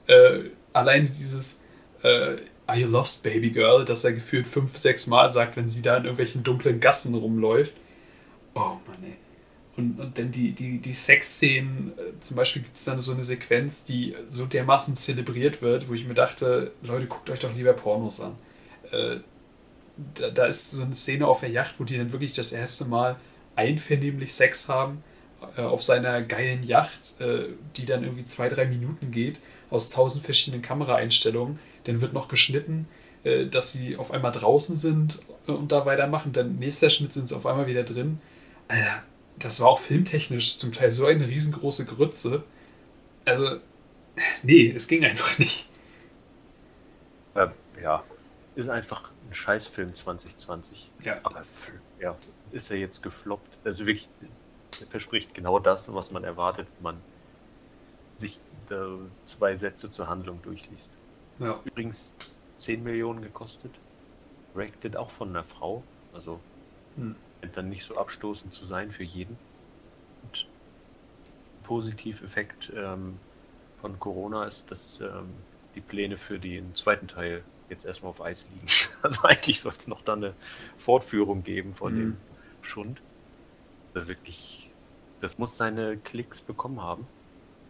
Äh, 0.06 0.38
alleine 0.72 1.10
dieses 1.10 1.64
äh, 2.02 2.36
Are 2.66 2.78
you 2.78 2.88
lost, 2.88 3.22
baby 3.22 3.50
girl, 3.50 3.84
dass 3.84 4.06
er 4.06 4.14
gefühlt 4.14 4.46
fünf, 4.46 4.78
sechs 4.78 5.06
Mal 5.06 5.28
sagt, 5.28 5.56
wenn 5.56 5.68
sie 5.68 5.82
da 5.82 5.98
in 5.98 6.04
irgendwelchen 6.04 6.42
dunklen 6.42 6.80
Gassen 6.80 7.14
rumläuft. 7.14 7.74
Oh 8.54 8.78
Mann, 8.86 9.04
ey. 9.04 9.21
Und, 9.76 9.98
und 9.98 10.18
dann 10.18 10.30
die, 10.30 10.52
die, 10.52 10.78
die 10.78 10.92
Sexszenen, 10.92 11.92
äh, 11.96 12.20
zum 12.20 12.36
Beispiel 12.36 12.62
gibt 12.62 12.76
es 12.76 12.84
dann 12.84 13.00
so 13.00 13.12
eine 13.12 13.22
Sequenz, 13.22 13.84
die 13.84 14.14
so 14.28 14.44
dermaßen 14.44 14.96
zelebriert 14.96 15.62
wird, 15.62 15.88
wo 15.88 15.94
ich 15.94 16.06
mir 16.06 16.14
dachte, 16.14 16.72
Leute, 16.82 17.06
guckt 17.06 17.30
euch 17.30 17.40
doch 17.40 17.54
lieber 17.54 17.72
Pornos 17.72 18.20
an. 18.20 18.36
Äh, 18.90 19.20
da, 20.14 20.30
da, 20.30 20.46
ist 20.46 20.72
so 20.72 20.82
eine 20.82 20.94
Szene 20.94 21.26
auf 21.26 21.40
der 21.40 21.50
Yacht, 21.50 21.74
wo 21.78 21.84
die 21.84 21.96
dann 21.96 22.12
wirklich 22.12 22.32
das 22.32 22.52
erste 22.52 22.84
Mal 22.84 23.16
einvernehmlich 23.56 24.34
Sex 24.34 24.68
haben 24.68 25.02
äh, 25.56 25.62
auf 25.62 25.82
seiner 25.82 26.22
geilen 26.22 26.62
Yacht, 26.62 27.20
äh, 27.20 27.44
die 27.76 27.84
dann 27.84 28.02
irgendwie 28.02 28.24
zwei, 28.24 28.48
drei 28.48 28.66
Minuten 28.66 29.10
geht, 29.10 29.38
aus 29.70 29.90
tausend 29.90 30.22
verschiedenen 30.24 30.62
Kameraeinstellungen. 30.62 31.58
Dann 31.84 32.00
wird 32.00 32.12
noch 32.12 32.28
geschnitten, 32.28 32.86
äh, 33.24 33.46
dass 33.46 33.72
sie 33.72 33.96
auf 33.96 34.10
einmal 34.10 34.32
draußen 34.32 34.76
sind 34.76 35.22
äh, 35.46 35.52
und 35.52 35.72
da 35.72 35.86
weitermachen. 35.86 36.32
Dann 36.32 36.58
nächster 36.58 36.90
Schnitt 36.90 37.12
sind 37.12 37.28
sie 37.28 37.36
auf 37.36 37.46
einmal 37.46 37.66
wieder 37.66 37.84
drin. 37.84 38.20
Alter, 38.68 39.02
das 39.38 39.60
war 39.60 39.68
auch 39.68 39.80
filmtechnisch 39.80 40.58
zum 40.58 40.72
Teil 40.72 40.92
so 40.92 41.06
eine 41.06 41.26
riesengroße 41.26 41.84
Grütze. 41.84 42.44
Also, 43.24 43.60
nee, 44.42 44.72
es 44.74 44.88
ging 44.88 45.04
einfach 45.04 45.38
nicht. 45.38 45.68
Ähm, 47.34 47.52
ja, 47.82 48.04
ist 48.54 48.68
einfach 48.68 49.10
ein 49.28 49.34
Scheißfilm 49.34 49.94
2020. 49.94 50.90
Ja. 51.02 51.18
Aber 51.22 51.42
ja, 52.00 52.16
ist 52.50 52.70
er 52.70 52.76
jetzt 52.76 53.02
gefloppt. 53.02 53.58
Also 53.64 53.86
wirklich, 53.86 54.08
er 54.80 54.86
verspricht 54.88 55.34
genau 55.34 55.58
das, 55.58 55.92
was 55.92 56.10
man 56.10 56.24
erwartet, 56.24 56.68
wenn 56.76 56.82
man 56.82 57.00
sich 58.16 58.38
äh, 58.70 58.74
zwei 59.24 59.56
Sätze 59.56 59.90
zur 59.90 60.08
Handlung 60.08 60.40
durchliest. 60.42 60.90
Ja. 61.38 61.60
Übrigens 61.64 62.14
10 62.56 62.82
Millionen 62.82 63.22
gekostet. 63.22 63.72
Rated 64.54 64.96
auch 64.96 65.10
von 65.10 65.30
einer 65.30 65.44
Frau. 65.44 65.82
Also 66.12 66.40
hm. 66.96 67.16
Dann 67.50 67.68
nicht 67.68 67.84
so 67.84 67.96
abstoßend 67.96 68.54
zu 68.54 68.64
sein 68.66 68.90
für 68.90 69.04
jeden. 69.04 69.36
Und 70.22 70.46
Positiveffekt 71.64 72.72
ähm, 72.74 73.18
von 73.80 73.98
Corona 73.98 74.44
ist, 74.44 74.70
dass 74.70 75.00
ähm, 75.00 75.30
die 75.74 75.80
Pläne 75.80 76.18
für 76.18 76.38
den 76.38 76.74
zweiten 76.74 77.08
Teil 77.08 77.42
jetzt 77.68 77.84
erstmal 77.84 78.10
auf 78.10 78.22
Eis 78.22 78.46
liegen. 78.52 78.66
Also 79.02 79.26
eigentlich 79.26 79.60
soll 79.60 79.72
es 79.76 79.88
noch 79.88 80.02
dann 80.02 80.22
eine 80.22 80.34
Fortführung 80.78 81.42
geben 81.42 81.74
von 81.74 81.92
mhm. 81.92 81.98
dem 81.98 82.16
Schund. 82.60 83.02
Also 83.94 84.06
wirklich, 84.06 84.70
das 85.20 85.38
muss 85.38 85.56
seine 85.56 85.96
Klicks 85.96 86.40
bekommen 86.40 86.80
haben. 86.80 87.08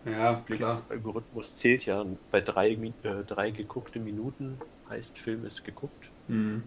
Ja, 0.05 0.43
klar. 0.47 0.83
Algorithmus 0.91 1.57
zählt 1.57 1.87
ja. 1.87 2.05
Bei 2.31 2.43
drei, 2.43 2.73
äh, 2.73 3.25
drei 3.27 3.51
geguckte 3.51 3.99
Minuten 3.99 4.59
heißt 4.91 5.17
Film 5.17 5.47
ist 5.47 5.65
geguckt. 5.65 6.11
Mhm. 6.29 6.65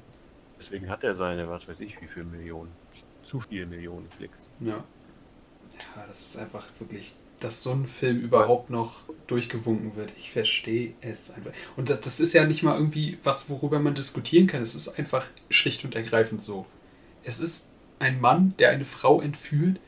Deswegen 0.59 0.89
hat 0.89 1.03
er 1.03 1.15
seine, 1.15 1.49
was 1.49 1.67
weiß 1.67 1.79
ich, 1.81 2.01
wie 2.01 2.07
viele 2.07 2.25
Millionen. 2.25 2.71
Zu 3.23 3.41
viele 3.41 3.65
Millionen 3.65 4.09
Klicks. 4.09 4.49
Ja. 4.59 4.83
Ja, 5.95 6.05
das 6.07 6.21
ist 6.21 6.37
einfach 6.37 6.65
wirklich 6.79 7.15
dass 7.39 7.63
so 7.63 7.71
ein 7.71 7.85
Film 7.85 8.21
überhaupt 8.21 8.69
noch 8.69 8.93
durchgewunken 9.27 9.95
wird. 9.95 10.13
Ich 10.17 10.31
verstehe 10.31 10.93
es 11.01 11.31
einfach. 11.31 11.51
Und 11.75 11.89
das, 11.89 12.01
das, 12.01 12.19
ist 12.19 12.33
ja 12.33 12.45
nicht 12.45 12.63
mal 12.63 12.77
irgendwie 12.77 13.17
was, 13.23 13.49
worüber 13.49 13.79
man 13.79 13.95
diskutieren 13.95 14.47
kann. 14.47 14.61
Es 14.61 14.75
ist 14.75 14.97
einfach 14.97 15.25
schlicht 15.49 15.83
und 15.83 15.95
ergreifend 15.95 16.41
so. 16.41 16.65
Es 17.23 17.39
ist 17.39 17.71
ein 17.99 18.21
Mann, 18.21 18.53
der 18.59 18.69
eine 18.69 18.85
Frau 18.85 19.21
entführt, 19.21 19.79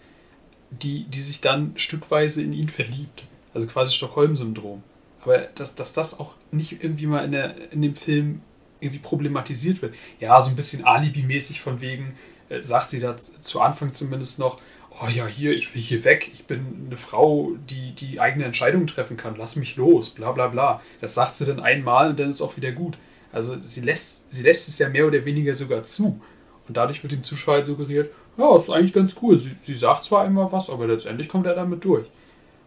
die, 0.71 1.05
die 1.05 1.21
sich 1.21 1.41
dann 1.41 1.73
stückweise 1.77 2.41
in 2.41 2.53
ihn 2.53 2.69
verliebt. 2.69 3.25
Also 3.53 3.67
quasi 3.67 3.93
Stockholm-Syndrom. 3.93 4.83
Aber 5.21 5.39
dass, 5.55 5.75
dass 5.75 5.93
das 5.93 6.19
auch 6.19 6.35
nicht 6.51 6.83
irgendwie 6.83 7.07
mal 7.07 7.23
in, 7.25 7.31
der, 7.31 7.71
in 7.71 7.81
dem 7.81 7.95
Film 7.95 8.41
irgendwie 8.79 8.99
problematisiert 8.99 9.81
wird. 9.81 9.95
Ja, 10.19 10.41
so 10.41 10.49
ein 10.49 10.55
bisschen 10.55 10.85
Alibi-mäßig 10.85 11.61
von 11.61 11.81
wegen, 11.81 12.15
äh, 12.49 12.61
sagt 12.61 12.89
sie 12.89 12.99
da 12.99 13.17
zu 13.17 13.61
Anfang 13.61 13.91
zumindest 13.91 14.39
noch, 14.39 14.59
oh 15.01 15.07
ja, 15.07 15.27
hier, 15.27 15.53
ich 15.53 15.73
will 15.73 15.81
hier 15.81 16.03
weg, 16.03 16.29
ich 16.33 16.45
bin 16.45 16.85
eine 16.87 16.97
Frau, 16.97 17.51
die 17.69 17.93
die 17.93 18.19
eigene 18.19 18.45
Entscheidung 18.45 18.87
treffen 18.87 19.17
kann, 19.17 19.35
lass 19.37 19.55
mich 19.55 19.75
los, 19.75 20.09
bla 20.09 20.31
bla 20.31 20.47
bla. 20.47 20.81
Das 21.01 21.13
sagt 21.13 21.35
sie 21.35 21.45
dann 21.45 21.59
einmal 21.59 22.09
und 22.09 22.19
dann 22.19 22.29
ist 22.29 22.41
auch 22.41 22.57
wieder 22.57 22.71
gut. 22.71 22.97
Also 23.31 23.57
sie 23.61 23.81
lässt, 23.81 24.31
sie 24.31 24.43
lässt 24.43 24.67
es 24.67 24.79
ja 24.79 24.89
mehr 24.89 25.05
oder 25.05 25.25
weniger 25.25 25.53
sogar 25.53 25.83
zu. 25.83 26.21
Und 26.67 26.77
dadurch 26.77 27.03
wird 27.03 27.13
dem 27.13 27.23
Zuschauer 27.23 27.55
halt 27.55 27.65
suggeriert, 27.65 28.11
ja, 28.37 28.55
ist 28.55 28.69
eigentlich 28.69 28.93
ganz 28.93 29.15
cool. 29.21 29.37
Sie, 29.37 29.55
sie 29.59 29.73
sagt 29.73 30.03
zwar 30.05 30.25
immer 30.25 30.51
was, 30.51 30.69
aber 30.69 30.87
letztendlich 30.87 31.29
kommt 31.29 31.47
er 31.47 31.55
damit 31.55 31.83
durch. 31.83 32.07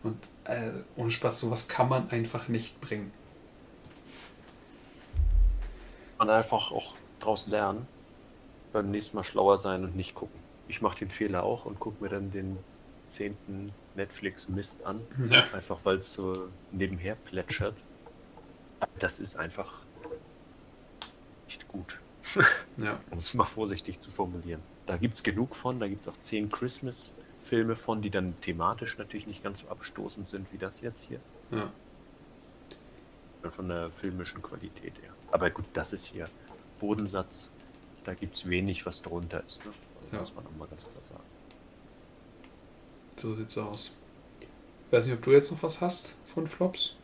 Und 0.03 0.17
äh, 0.45 0.71
ohne 0.97 1.11
Spaß, 1.11 1.41
sowas 1.41 1.69
kann 1.69 1.89
man 1.89 2.11
einfach 2.11 2.49
nicht 2.49 2.81
bringen. 2.81 3.13
Man 6.21 6.31
einfach 6.31 6.71
auch 6.71 6.95
daraus 7.19 7.49
lernen, 7.49 7.89
beim 8.73 8.93
nächsten 8.93 9.17
Mal 9.17 9.25
schlauer 9.25 9.59
sein 9.59 9.83
und 9.83 9.97
nicht 9.97 10.15
gucken 10.15 10.41
ich 10.71 10.81
mache 10.81 11.01
den 11.01 11.11
Fehler 11.11 11.43
auch 11.43 11.65
und 11.67 11.81
gucke 11.81 12.03
mir 12.03 12.09
dann 12.09 12.31
den 12.31 12.57
zehnten 13.07 13.73
Netflix-Mist 13.97 14.87
an. 14.87 15.01
Ja. 15.29 15.45
Einfach 15.53 15.81
weil 15.83 15.97
es 15.97 16.13
so 16.13 16.49
nebenher 16.71 17.17
plätschert. 17.17 17.75
Das 19.01 19.19
ist 19.19 19.37
einfach 19.37 19.83
nicht 21.47 21.69
gut. 21.69 21.99
Ja. 22.77 22.99
um 23.11 23.19
es 23.19 23.35
mal 23.35 23.45
vorsichtig 23.45 24.01
zu 24.01 24.11
formulieren. 24.11 24.63
Da 24.87 24.97
gibt 24.97 25.17
es 25.17 25.23
genug 25.23 25.55
von, 25.55 25.81
da 25.81 25.89
gibt 25.89 26.03
es 26.03 26.09
auch 26.09 26.19
zehn 26.21 26.49
Christmas-Filme 26.49 27.77
von, 27.77 28.01
die 28.01 28.09
dann 28.09 28.41
thematisch 28.41 28.97
natürlich 28.97 29.27
nicht 29.27 29.43
ganz 29.43 29.61
so 29.61 29.69
abstoßend 29.69 30.29
sind 30.29 30.51
wie 30.53 30.57
das 30.57 30.81
jetzt 30.81 31.09
hier. 31.09 31.21
Ja. 31.51 31.71
Von 33.51 33.69
der 33.69 33.91
filmischen 33.91 34.41
Qualität 34.41 34.95
her. 35.03 35.10
Aber 35.33 35.51
gut, 35.51 35.67
das 35.73 35.93
ist 35.93 36.07
hier 36.07 36.25
Bodensatz. 36.79 37.51
Da 38.05 38.15
gibt 38.15 38.37
es 38.37 38.49
wenig, 38.49 38.87
was 38.87 39.03
drunter 39.03 39.45
ist. 39.47 39.65
Ne? 39.65 39.73
Ja. 40.13 40.21
Muss 40.21 40.35
man 40.35 40.47
auch 40.47 40.57
mal 40.59 40.69
ganz 40.69 40.83
klar 40.83 41.03
sagen. 41.11 41.25
So 43.17 43.35
sieht's 43.35 43.59
aus. 43.59 43.99
Ich 44.41 44.93
weiß 44.93 45.07
nicht, 45.07 45.15
ob 45.15 45.23
du 45.23 45.33
jetzt 45.33 45.51
noch 45.53 45.63
was 45.63 45.81
hast 45.81 46.17
von 46.27 46.47
Flops? 46.47 46.97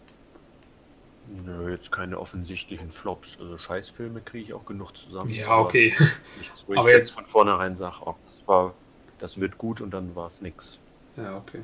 Nö, 1.29 1.71
jetzt 1.71 1.91
keine 1.91 2.19
offensichtlichen 2.19 2.91
Flops. 2.91 3.37
Also 3.41 3.59
Scheißfilme 3.59 4.21
kriege 4.21 4.45
ich 4.45 4.55
auch 4.55 4.65
genug 4.65 4.97
zusammen. 4.97 5.31
Ja, 5.31 5.59
okay. 5.59 5.95
Nichts, 6.39 6.65
wo 6.67 6.75
Aber 6.77 6.89
ich 6.89 6.97
jetzt 6.97 7.15
von 7.15 7.27
vornherein 7.27 7.77
sage, 7.77 7.97
oh, 8.05 8.15
das 8.27 8.43
war, 8.47 8.75
das 9.19 9.41
wird 9.41 9.59
gut 9.59 9.81
und 9.81 9.91
dann 9.91 10.15
war 10.15 10.29
es 10.29 10.41
nix. 10.41 10.79
Ja, 11.17 11.37
okay. 11.37 11.62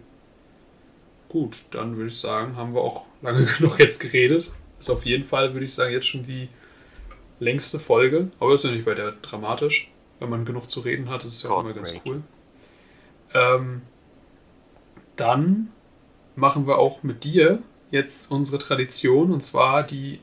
Gut, 1.28 1.64
dann 1.70 1.96
würde 1.96 2.08
ich 2.08 2.18
sagen, 2.18 2.56
haben 2.56 2.74
wir 2.74 2.80
auch 2.80 3.06
lange 3.22 3.44
genug 3.58 3.78
jetzt 3.78 4.00
geredet. 4.00 4.52
Ist 4.82 4.90
auf 4.90 5.06
jeden 5.06 5.24
Fall, 5.24 5.52
würde 5.52 5.64
ich 5.64 5.74
sagen, 5.74 5.92
jetzt 5.92 6.08
schon 6.08 6.26
die 6.26 6.48
längste 7.40 7.78
Folge. 7.78 8.30
Aber 8.38 8.54
ist 8.54 8.64
ja 8.64 8.70
nicht 8.70 8.86
weiter 8.86 9.12
dramatisch 9.22 9.92
wenn 10.22 10.30
man 10.30 10.44
genug 10.44 10.70
zu 10.70 10.80
reden 10.80 11.10
hat, 11.10 11.24
ist 11.24 11.34
es 11.34 11.42
ja 11.42 11.50
auch 11.50 11.60
immer 11.60 11.72
ganz 11.72 11.92
cool. 12.06 12.22
Ähm, 13.34 13.82
dann 15.16 15.72
machen 16.36 16.66
wir 16.68 16.78
auch 16.78 17.02
mit 17.02 17.24
dir 17.24 17.60
jetzt 17.90 18.30
unsere 18.30 18.58
Tradition 18.58 19.32
und 19.32 19.42
zwar 19.42 19.82
die 19.82 20.20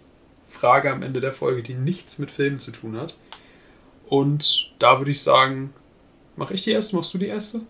Frage 0.47 0.89
am 0.91 1.03
Ende 1.03 1.19
der 1.19 1.33
Folge, 1.33 1.61
die 1.61 1.73
nichts 1.73 2.17
mit 2.17 2.31
Filmen 2.31 2.59
zu 2.59 2.71
tun 2.71 2.95
hat. 2.97 3.17
Und 4.07 4.73
da 4.79 4.99
würde 4.99 5.11
ich 5.11 5.21
sagen, 5.21 5.73
mache 6.37 6.53
ich 6.53 6.63
die 6.63 6.71
erste, 6.71 6.95
machst 6.95 7.13
du 7.13 7.17
die 7.17 7.27
erste? 7.27 7.61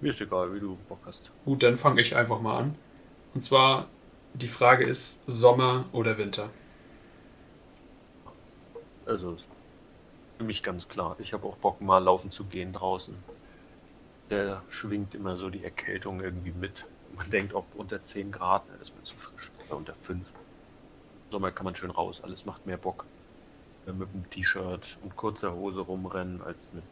Mir 0.00 0.10
ist 0.10 0.20
egal, 0.22 0.54
wie 0.54 0.60
du 0.60 0.78
Bock 0.88 1.00
hast. 1.04 1.30
Gut, 1.44 1.62
dann 1.62 1.76
fange 1.76 2.00
ich 2.00 2.16
einfach 2.16 2.40
mal 2.40 2.58
an. 2.58 2.74
Und 3.34 3.44
zwar, 3.44 3.88
die 4.38 4.48
Frage 4.48 4.84
ist 4.84 5.24
Sommer 5.26 5.86
oder 5.92 6.16
Winter? 6.16 6.48
Also, 9.04 9.36
für 10.36 10.44
mich 10.44 10.62
ganz 10.62 10.86
klar. 10.86 11.16
Ich 11.18 11.32
habe 11.32 11.46
auch 11.46 11.56
Bock, 11.56 11.80
mal 11.80 11.98
laufen 11.98 12.30
zu 12.30 12.44
gehen 12.44 12.72
draußen. 12.72 13.16
Der 14.30 14.62
schwingt 14.68 15.14
immer 15.14 15.36
so 15.38 15.50
die 15.50 15.64
Erkältung 15.64 16.20
irgendwie 16.20 16.52
mit. 16.52 16.86
Man 17.16 17.28
denkt, 17.30 17.52
ob 17.54 17.64
unter 17.74 18.02
10 18.02 18.30
Grad, 18.30 18.68
ne, 18.68 18.76
das 18.78 18.94
wird 18.94 19.06
zu 19.06 19.16
frisch. 19.16 19.50
Oder 19.66 19.76
unter 19.76 19.94
5. 19.94 20.20
Im 20.20 21.32
Sommer 21.32 21.50
kann 21.50 21.64
man 21.64 21.74
schön 21.74 21.90
raus, 21.90 22.20
alles 22.22 22.44
macht 22.44 22.64
mehr 22.64 22.76
Bock. 22.76 23.06
Mit 23.86 24.08
einem 24.14 24.28
T-Shirt 24.30 24.98
und 25.02 25.16
kurzer 25.16 25.54
Hose 25.54 25.80
rumrennen, 25.80 26.42
als 26.42 26.74
mit 26.74 26.84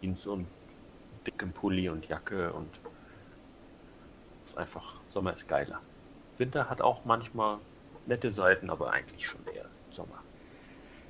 Jeans 0.00 0.26
und 0.26 0.46
dickem 1.26 1.52
Pulli 1.52 1.88
und 1.90 2.08
Jacke 2.08 2.52
und 2.52 2.70
ist 4.46 4.56
einfach, 4.56 4.94
Sommer 5.10 5.34
ist 5.34 5.46
geiler. 5.46 5.80
Winter 6.40 6.68
hat 6.68 6.82
auch 6.82 7.04
manchmal 7.04 7.58
nette 8.06 8.32
Seiten, 8.32 8.70
aber 8.70 8.92
eigentlich 8.92 9.28
schon 9.28 9.46
eher 9.54 9.66
Sommer. 9.90 10.18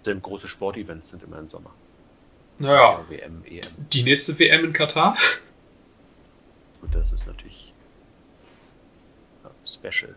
Denn 0.04 0.20
große 0.20 0.48
Sportevents 0.48 1.08
sind 1.08 1.22
immer 1.22 1.38
im 1.38 1.48
Sommer. 1.48 1.70
Naja, 2.58 3.04
WM, 3.08 3.42
EM. 3.46 3.62
die 3.90 4.02
nächste 4.02 4.38
WM 4.38 4.66
in 4.66 4.72
Katar? 4.74 5.16
Und 6.82 6.94
das 6.94 7.12
ist 7.12 7.26
natürlich 7.26 7.72
ja, 9.42 9.50
special. 9.66 10.14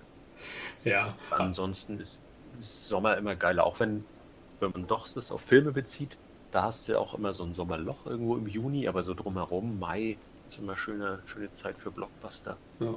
Ja. 0.83 1.15
Ansonsten 1.29 1.99
ist, 1.99 2.17
ist 2.59 2.87
Sommer 2.87 3.17
immer 3.17 3.35
geiler, 3.35 3.65
auch 3.65 3.79
wenn, 3.79 4.03
wenn 4.59 4.71
man 4.71 4.87
doch 4.87 5.07
das 5.07 5.31
auf 5.31 5.41
Filme 5.41 5.71
bezieht, 5.71 6.17
da 6.51 6.63
hast 6.63 6.87
du 6.87 6.93
ja 6.93 6.99
auch 6.99 7.13
immer 7.13 7.33
so 7.33 7.43
ein 7.43 7.53
Sommerloch 7.53 8.05
irgendwo 8.05 8.35
im 8.35 8.47
Juni, 8.47 8.87
aber 8.87 9.03
so 9.03 9.13
drumherum, 9.13 9.79
Mai, 9.79 10.17
ist 10.49 10.59
immer 10.59 10.77
schöne, 10.77 11.19
schöne 11.25 11.51
Zeit 11.53 11.77
für 11.77 11.91
Blockbuster. 11.91 12.57
Ja, 12.79 12.93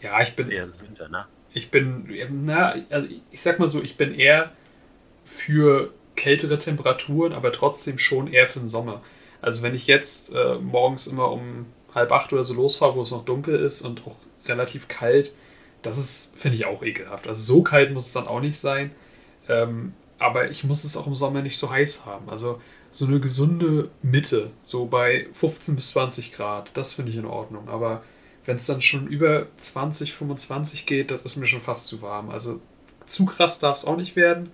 ja 0.00 0.20
ich 0.22 0.36
bin. 0.36 0.50
Ist 0.50 0.54
eher 0.54 0.80
Winter, 0.80 1.08
ne? 1.08 1.26
Ich 1.52 1.70
bin, 1.70 2.06
na, 2.44 2.74
also 2.90 3.08
ich 3.30 3.40
sag 3.40 3.58
mal 3.58 3.68
so, 3.68 3.82
ich 3.82 3.96
bin 3.96 4.14
eher 4.14 4.52
für 5.24 5.92
kältere 6.14 6.58
Temperaturen, 6.58 7.32
aber 7.32 7.52
trotzdem 7.52 7.98
schon 7.98 8.30
eher 8.30 8.46
für 8.46 8.58
den 8.58 8.68
Sommer. 8.68 9.02
Also 9.40 9.62
wenn 9.62 9.74
ich 9.74 9.86
jetzt 9.86 10.34
äh, 10.34 10.56
morgens 10.56 11.06
immer 11.06 11.30
um 11.30 11.66
halb 11.94 12.12
acht 12.12 12.32
oder 12.32 12.42
so 12.42 12.54
losfahre, 12.54 12.94
wo 12.94 13.02
es 13.02 13.10
noch 13.10 13.24
dunkel 13.24 13.54
ist 13.54 13.82
und 13.82 14.06
auch 14.06 14.16
relativ 14.46 14.88
kalt, 14.88 15.32
das 15.82 15.98
ist, 15.98 16.38
finde 16.38 16.56
ich, 16.56 16.66
auch 16.66 16.82
ekelhaft. 16.82 17.26
Also 17.26 17.54
so 17.54 17.62
kalt 17.62 17.92
muss 17.92 18.06
es 18.06 18.12
dann 18.12 18.26
auch 18.26 18.40
nicht 18.40 18.58
sein. 18.58 18.90
Ähm, 19.48 19.94
aber 20.18 20.50
ich 20.50 20.64
muss 20.64 20.84
es 20.84 20.96
auch 20.96 21.06
im 21.06 21.14
Sommer 21.14 21.42
nicht 21.42 21.58
so 21.58 21.70
heiß 21.70 22.06
haben. 22.06 22.28
Also 22.28 22.60
so 22.90 23.06
eine 23.06 23.20
gesunde 23.20 23.90
Mitte, 24.02 24.50
so 24.62 24.86
bei 24.86 25.26
15 25.32 25.76
bis 25.76 25.90
20 25.90 26.32
Grad, 26.32 26.70
das 26.74 26.94
finde 26.94 27.12
ich 27.12 27.18
in 27.18 27.26
Ordnung. 27.26 27.68
Aber 27.68 28.02
wenn 28.46 28.56
es 28.56 28.66
dann 28.66 28.80
schon 28.80 29.06
über 29.08 29.46
20, 29.58 30.14
25 30.14 30.86
geht, 30.86 31.10
das 31.10 31.20
ist 31.24 31.36
mir 31.36 31.46
schon 31.46 31.60
fast 31.60 31.88
zu 31.88 32.00
warm. 32.00 32.30
Also 32.30 32.60
zu 33.06 33.26
krass 33.26 33.58
darf 33.58 33.76
es 33.76 33.84
auch 33.84 33.96
nicht 33.96 34.16
werden. 34.16 34.50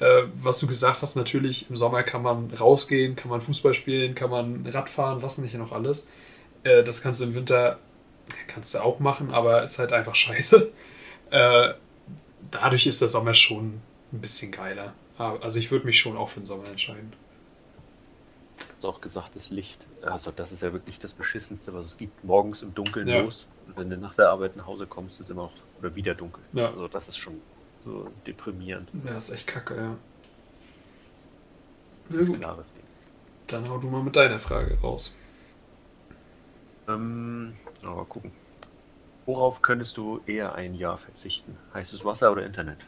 Äh, 0.00 0.24
was 0.34 0.58
du 0.60 0.66
gesagt 0.66 1.02
hast, 1.02 1.16
natürlich 1.16 1.70
im 1.70 1.76
Sommer 1.76 2.02
kann 2.02 2.22
man 2.22 2.50
rausgehen, 2.50 3.16
kann 3.16 3.30
man 3.30 3.40
Fußball 3.40 3.74
spielen, 3.74 4.14
kann 4.14 4.30
man 4.30 4.66
Radfahren, 4.66 5.22
was 5.22 5.38
nicht 5.38 5.54
noch 5.54 5.72
alles. 5.72 6.06
Äh, 6.64 6.82
das 6.82 7.02
kannst 7.02 7.20
du 7.20 7.26
im 7.26 7.34
Winter, 7.34 7.78
kannst 8.48 8.74
du 8.74 8.80
auch 8.80 8.98
machen, 8.98 9.30
aber 9.32 9.62
ist 9.62 9.78
halt 9.78 9.92
einfach 9.92 10.14
scheiße. 10.16 10.72
Äh, 11.30 11.74
dadurch 12.50 12.86
ist 12.86 13.00
der 13.00 13.08
Sommer 13.08 13.34
schon 13.34 13.80
ein 14.12 14.20
bisschen 14.20 14.52
geiler. 14.52 14.94
Also 15.18 15.58
ich 15.58 15.70
würde 15.70 15.86
mich 15.86 15.98
schon 15.98 16.16
auch 16.16 16.28
für 16.28 16.40
den 16.40 16.46
Sommer 16.46 16.68
entscheiden. 16.68 17.14
Auch 18.86 19.00
gesagt, 19.00 19.34
das 19.36 19.50
Licht, 19.50 19.86
also 20.02 20.30
das 20.30 20.52
ist 20.52 20.62
ja 20.62 20.72
wirklich 20.72 20.98
das 20.98 21.12
Beschissenste, 21.12 21.74
was 21.74 21.86
es 21.86 21.96
gibt. 21.98 22.22
Morgens 22.24 22.62
im 22.62 22.74
Dunkeln 22.74 23.06
Ja. 23.08 23.20
los 23.20 23.46
und 23.66 23.76
wenn 23.76 23.90
du 23.90 23.96
nach 23.98 24.14
der 24.14 24.30
Arbeit 24.30 24.56
nach 24.56 24.66
Hause 24.66 24.86
kommst, 24.86 25.20
ist 25.20 25.28
immer 25.30 25.44
noch 25.44 25.52
oder 25.80 25.94
wieder 25.96 26.14
dunkel. 26.14 26.42
Ja. 26.52 26.68
Also 26.70 26.86
das 26.88 27.08
ist 27.08 27.16
schon 27.18 27.40
so 27.84 28.08
deprimierend. 28.26 28.88
Ja, 29.04 29.16
ist 29.16 29.30
echt 29.30 29.46
kacke, 29.46 29.76
ja. 29.76 29.96
Na 32.08 32.16
Das 32.16 32.20
ist 32.20 32.26
ein 32.28 32.32
gut, 32.34 32.40
klares 32.42 32.72
Ding. 32.72 32.82
dann 33.48 33.68
hau 33.68 33.78
du 33.78 33.88
mal 33.88 34.02
mit 34.02 34.14
deiner 34.16 34.38
Frage 34.38 34.78
raus. 34.80 35.16
Ähm, 36.88 37.54
aber 37.82 38.04
gucken. 38.04 38.30
Worauf 39.26 39.60
könntest 39.62 39.96
du 39.96 40.20
eher 40.26 40.54
ein 40.54 40.74
Jahr 40.76 40.98
verzichten? 40.98 41.56
Heißes 41.74 42.04
Wasser 42.04 42.30
oder 42.30 42.46
Internet? 42.46 42.78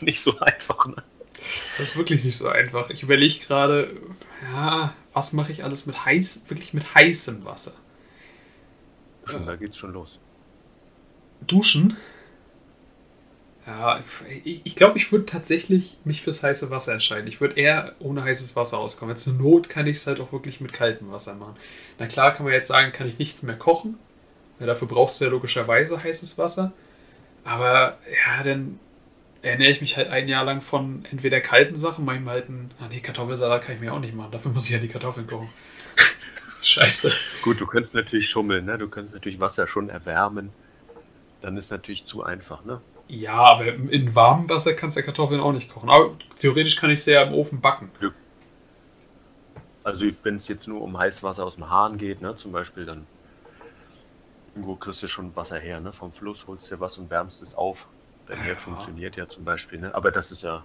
Nicht 0.04 0.20
so 0.20 0.38
einfach, 0.40 0.86
ne? 0.86 1.02
Das 1.78 1.90
ist 1.90 1.96
wirklich 1.96 2.22
nicht 2.22 2.36
so 2.36 2.48
einfach. 2.48 2.90
Ich 2.90 3.02
überlege 3.02 3.38
gerade, 3.46 3.96
ja, 4.52 4.94
was 5.14 5.32
mache 5.32 5.52
ich 5.52 5.64
alles 5.64 5.86
mit 5.86 6.04
heiß, 6.04 6.44
wirklich 6.48 6.74
mit 6.74 6.94
heißem 6.94 7.44
Wasser? 7.44 7.72
Schon, 9.24 9.46
da 9.46 9.56
geht's 9.56 9.78
schon 9.78 9.92
los. 9.92 10.18
Duschen? 11.46 11.96
Ja, 13.66 14.00
ich, 14.44 14.62
ich 14.64 14.76
glaube, 14.76 14.98
ich 14.98 15.12
würde 15.12 15.26
tatsächlich 15.26 15.96
mich 16.04 16.22
fürs 16.22 16.42
heiße 16.42 16.70
Wasser 16.70 16.92
entscheiden. 16.92 17.26
Ich 17.28 17.40
würde 17.40 17.56
eher 17.56 17.94
ohne 18.00 18.24
heißes 18.24 18.56
Wasser 18.56 18.78
auskommen. 18.78 19.14
Es 19.14 19.28
eine 19.28 19.38
Not 19.38 19.68
kann 19.68 19.86
ich 19.86 19.98
es 19.98 20.06
halt 20.06 20.20
auch 20.20 20.32
wirklich 20.32 20.60
mit 20.60 20.72
kaltem 20.72 21.10
Wasser 21.10 21.34
machen. 21.34 21.56
Na 21.98 22.06
klar 22.06 22.32
kann 22.32 22.44
man 22.44 22.52
jetzt 22.52 22.68
sagen, 22.68 22.92
kann 22.92 23.06
ich 23.06 23.18
nichts 23.18 23.42
mehr 23.42 23.56
kochen. 23.56 23.98
Ja, 24.58 24.66
dafür 24.66 24.88
brauchst 24.88 25.20
du 25.20 25.26
ja 25.26 25.30
logischerweise 25.30 26.02
heißes 26.02 26.38
Wasser. 26.38 26.72
Aber 27.44 27.98
ja, 28.10 28.42
dann 28.42 28.78
ernähre 29.42 29.70
ich 29.70 29.80
mich 29.80 29.96
halt 29.96 30.08
ein 30.08 30.28
Jahr 30.28 30.44
lang 30.44 30.60
von 30.60 31.04
entweder 31.10 31.40
kalten 31.40 31.76
Sachen, 31.76 32.04
manchmal 32.04 32.34
halt 32.34 32.48
ein. 32.48 32.74
Ah 32.80 32.88
nee, 32.88 33.00
Kartoffelsalat 33.00 33.62
kann 33.62 33.74
ich 33.74 33.80
mir 33.80 33.92
auch 33.92 34.00
nicht 34.00 34.14
machen. 34.14 34.32
Dafür 34.32 34.52
muss 34.52 34.66
ich 34.66 34.72
ja 34.72 34.78
die 34.78 34.88
Kartoffeln 34.88 35.26
kochen. 35.26 35.48
Scheiße. 36.62 37.12
Gut, 37.42 37.60
du 37.60 37.66
könntest 37.66 37.94
natürlich 37.94 38.28
schummeln, 38.28 38.66
ne? 38.66 38.76
Du 38.76 38.88
könntest 38.88 39.14
natürlich 39.14 39.40
Wasser 39.40 39.66
schon 39.66 39.88
erwärmen. 39.88 40.50
Dann 41.40 41.56
ist 41.56 41.70
natürlich 41.70 42.04
zu 42.04 42.22
einfach, 42.22 42.64
ne? 42.64 42.80
Ja, 43.08 43.32
aber 43.32 43.66
in 43.66 44.14
warmem 44.14 44.48
Wasser 44.48 44.74
kannst 44.74 44.96
du 44.96 45.00
ja 45.00 45.06
Kartoffeln 45.06 45.40
auch 45.40 45.52
nicht 45.52 45.68
kochen. 45.68 45.88
Aber 45.88 46.16
theoretisch 46.38 46.76
kann 46.76 46.90
ich 46.90 47.02
sie 47.02 47.12
ja 47.12 47.22
im 47.22 47.32
Ofen 47.32 47.60
backen. 47.60 47.90
Also 49.82 50.04
wenn 50.22 50.36
es 50.36 50.46
jetzt 50.48 50.68
nur 50.68 50.82
um 50.82 50.96
Heißwasser 50.98 51.44
aus 51.44 51.56
dem 51.56 51.70
Hahn 51.70 51.96
geht, 51.96 52.20
ne, 52.20 52.36
zum 52.36 52.52
Beispiel, 52.52 52.84
dann 52.84 53.06
irgendwo 54.54 54.76
kriegst 54.76 55.02
du 55.02 55.08
schon 55.08 55.34
Wasser 55.34 55.58
her, 55.58 55.80
ne? 55.80 55.92
Vom 55.92 56.12
Fluss 56.12 56.46
holst 56.46 56.70
dir 56.70 56.78
was 56.78 56.98
und 56.98 57.10
wärmst 57.10 57.42
es 57.42 57.54
auf. 57.54 57.88
Dein 58.26 58.38
Herd 58.40 58.58
Ja. 58.58 58.64
funktioniert 58.64 59.16
ja 59.16 59.28
zum 59.28 59.44
Beispiel, 59.44 59.80
ne? 59.80 59.94
Aber 59.94 60.10
das 60.10 60.30
ist 60.30 60.42
ja 60.42 60.64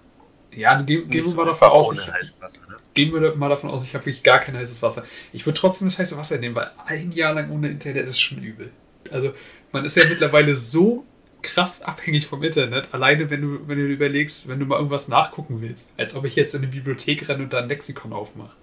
Ja, 0.52 0.80
gehen 0.82 1.08
nicht 1.08 1.12
wir 1.12 1.24
so 1.24 1.36
mal 1.36 1.44
davon 1.44 1.68
aus, 1.68 1.92
ich, 1.92 2.06
Heißwasser, 2.12 2.66
ne? 2.68 2.76
gehen 2.94 3.12
wir 3.12 3.34
mal 3.36 3.48
davon 3.48 3.70
aus, 3.70 3.84
ich 3.84 3.94
habe 3.94 4.06
wirklich 4.06 4.22
gar 4.22 4.38
kein 4.38 4.56
heißes 4.56 4.82
Wasser. 4.82 5.04
Ich 5.32 5.44
würde 5.46 5.58
trotzdem 5.58 5.88
das 5.88 5.98
heiße 5.98 6.16
Wasser 6.16 6.38
nehmen, 6.38 6.54
weil 6.54 6.70
ein 6.86 7.12
Jahr 7.12 7.34
lang 7.34 7.50
ohne 7.50 7.68
Internet 7.68 8.06
ist 8.06 8.20
schon 8.20 8.38
übel. 8.42 8.70
Also 9.10 9.32
man 9.72 9.84
ist 9.84 9.96
ja 9.96 10.04
mittlerweile 10.08 10.54
so 10.56 11.04
krass 11.42 11.82
abhängig 11.82 12.26
vom 12.26 12.42
Internet, 12.42 12.88
alleine 12.92 13.30
wenn 13.30 13.42
du, 13.42 13.68
wenn 13.68 13.78
du 13.78 13.86
überlegst, 13.86 14.48
wenn 14.48 14.58
du 14.58 14.66
mal 14.66 14.76
irgendwas 14.76 15.08
nachgucken 15.08 15.60
willst, 15.60 15.92
als 15.96 16.14
ob 16.14 16.24
ich 16.24 16.34
jetzt 16.36 16.54
in 16.54 16.62
eine 16.62 16.70
Bibliothek 16.72 17.28
renne 17.28 17.44
und 17.44 17.52
da 17.52 17.58
ein 17.58 17.68
Lexikon 17.68 18.12
aufmache. 18.12 18.56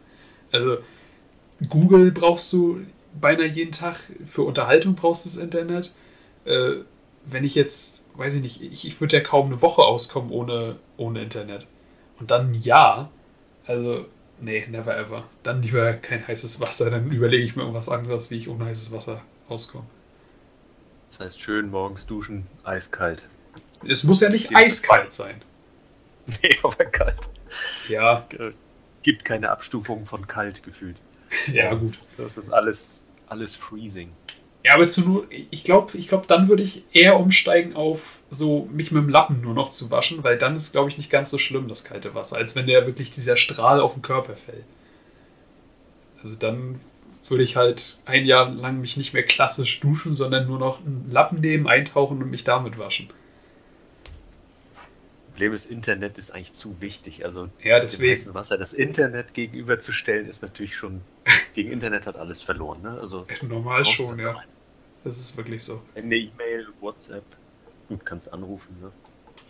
Also 0.52 0.78
Google 1.70 2.12
brauchst 2.12 2.52
du 2.54 2.82
beinahe 3.20 3.46
jeden 3.48 3.72
Tag, 3.72 3.98
für 4.26 4.42
Unterhaltung 4.44 4.96
brauchst 4.96 5.26
du 5.26 5.30
das 5.30 5.38
Internet. 5.38 5.94
Äh, 6.46 6.78
wenn 7.26 7.44
ich 7.44 7.56
jetzt, 7.56 8.03
weiß 8.16 8.36
ich 8.36 8.42
nicht, 8.42 8.62
ich, 8.62 8.86
ich 8.86 9.02
würde 9.02 9.18
ja 9.18 9.24
kaum 9.24 9.48
eine 9.48 9.62
Woche 9.62 9.82
auskommen 9.82 10.32
ohne, 10.32 10.78
ohne 10.98 11.22
Internet. 11.22 11.68
Und 12.20 12.32
dann 12.32 12.52
ein 12.52 12.62
Jahr, 12.62 13.12
also, 13.66 14.06
nee, 14.40 14.66
never 14.68 14.98
ever. 14.98 15.24
Dann 15.42 15.62
lieber 15.62 15.94
kein 15.94 16.28
heißes 16.28 16.62
Wasser, 16.62 16.90
dann 16.92 17.12
überlege 17.12 17.44
ich 17.44 17.56
mir 17.56 17.64
irgendwas 17.64 17.90
anderes, 17.90 18.30
wie 18.30 18.38
ich 18.38 18.50
ohne 18.50 18.66
heißes 18.66 18.94
Wasser 18.94 19.22
auskomme. 19.48 19.86
Das 21.10 21.20
heißt, 21.20 21.42
schön 21.42 21.70
morgens 21.70 22.06
duschen, 22.06 22.48
eiskalt. 22.64 23.24
Es 23.88 24.04
muss 24.04 24.22
ja 24.22 24.30
nicht 24.30 24.56
eiskalt 24.56 25.14
sein. 25.14 25.42
Nee, 26.42 26.58
aber 26.64 26.86
kalt. 26.86 27.20
Ja, 27.90 28.26
Gibt 29.04 29.26
keine 29.26 29.50
Abstufung 29.50 30.06
von 30.06 30.26
kalt 30.26 30.64
gefühlt. 30.64 30.96
ja, 31.52 31.74
gut. 31.74 32.00
Das 32.18 32.38
ist 32.38 32.50
alles, 32.50 33.04
alles 33.28 33.56
freezing. 33.56 34.12
Ja, 34.64 34.76
aber 34.76 34.88
zu 34.88 35.02
nur, 35.02 35.28
ich 35.52 35.64
glaube, 35.66 35.98
ich 35.98 36.08
glaub, 36.08 36.28
dann 36.28 36.48
würde 36.48 36.64
ich 36.64 36.84
eher 36.94 37.20
umsteigen 37.20 37.76
auf 37.76 38.20
so 38.32 38.68
mich 38.72 38.92
mit 38.92 39.04
dem 39.04 39.10
Lappen 39.10 39.42
nur 39.42 39.54
noch 39.54 39.72
zu 39.72 39.92
waschen, 39.92 40.24
weil 40.24 40.38
dann 40.38 40.56
ist, 40.56 40.72
glaube 40.72 40.90
ich, 40.90 40.98
nicht 40.98 41.10
ganz 41.10 41.30
so 41.30 41.38
schlimm, 41.38 41.68
das 41.68 41.84
kalte 41.84 42.16
Wasser, 42.16 42.38
als 42.38 42.56
wenn 42.56 42.68
der 42.68 42.86
wirklich 42.88 43.12
dieser 43.12 43.36
Strahl 43.36 43.82
auf 43.82 43.94
den 43.94 44.02
Körper 44.02 44.36
fällt. 44.36 44.64
Also 46.22 46.36
dann 46.36 46.80
würde 47.28 47.44
ich 47.44 47.56
halt 47.56 48.00
ein 48.06 48.26
Jahr 48.26 48.50
lang 48.50 48.80
mich 48.82 48.98
nicht 48.98 49.14
mehr 49.14 49.24
klassisch 49.24 49.80
duschen, 49.80 50.14
sondern 50.14 50.48
nur 50.48 50.60
noch 50.60 50.80
einen 50.80 51.10
Lappen 51.12 51.42
nehmen, 51.42 51.68
eintauchen 51.68 52.22
und 52.22 52.30
mich 52.30 52.44
damit 52.44 52.78
waschen. 52.78 53.10
Problem 55.32 55.54
ist, 55.54 55.66
Internet 55.66 56.18
ist 56.18 56.32
eigentlich 56.32 56.54
zu 56.54 56.80
wichtig. 56.80 57.26
Also 57.26 57.50
Ja, 57.64 57.80
dem 57.80 57.82
deswegen. 57.82 58.14
heißen 58.14 58.34
Wasser 58.34 58.58
das 58.58 58.74
Internet 58.74 59.34
gegenüberzustellen, 59.34 60.28
ist 60.28 60.42
natürlich 60.44 60.76
schon 60.76 61.02
gegen 61.54 61.72
Internet 61.72 62.06
hat 62.06 62.18
alles 62.18 62.42
verloren. 62.44 62.82
Ne? 62.84 63.00
Also, 63.02 63.26
Normal 63.42 63.84
schon, 63.86 64.20
ja. 64.20 64.36
Das 65.04 65.18
ist 65.18 65.36
wirklich 65.38 65.64
so. 65.64 65.82
Eine 65.96 66.16
E-Mail, 66.16 66.68
WhatsApp, 66.80 67.26
gut, 67.90 68.06
kannst 68.06 68.32
anrufen. 68.32 68.78
Ne? 68.82 68.92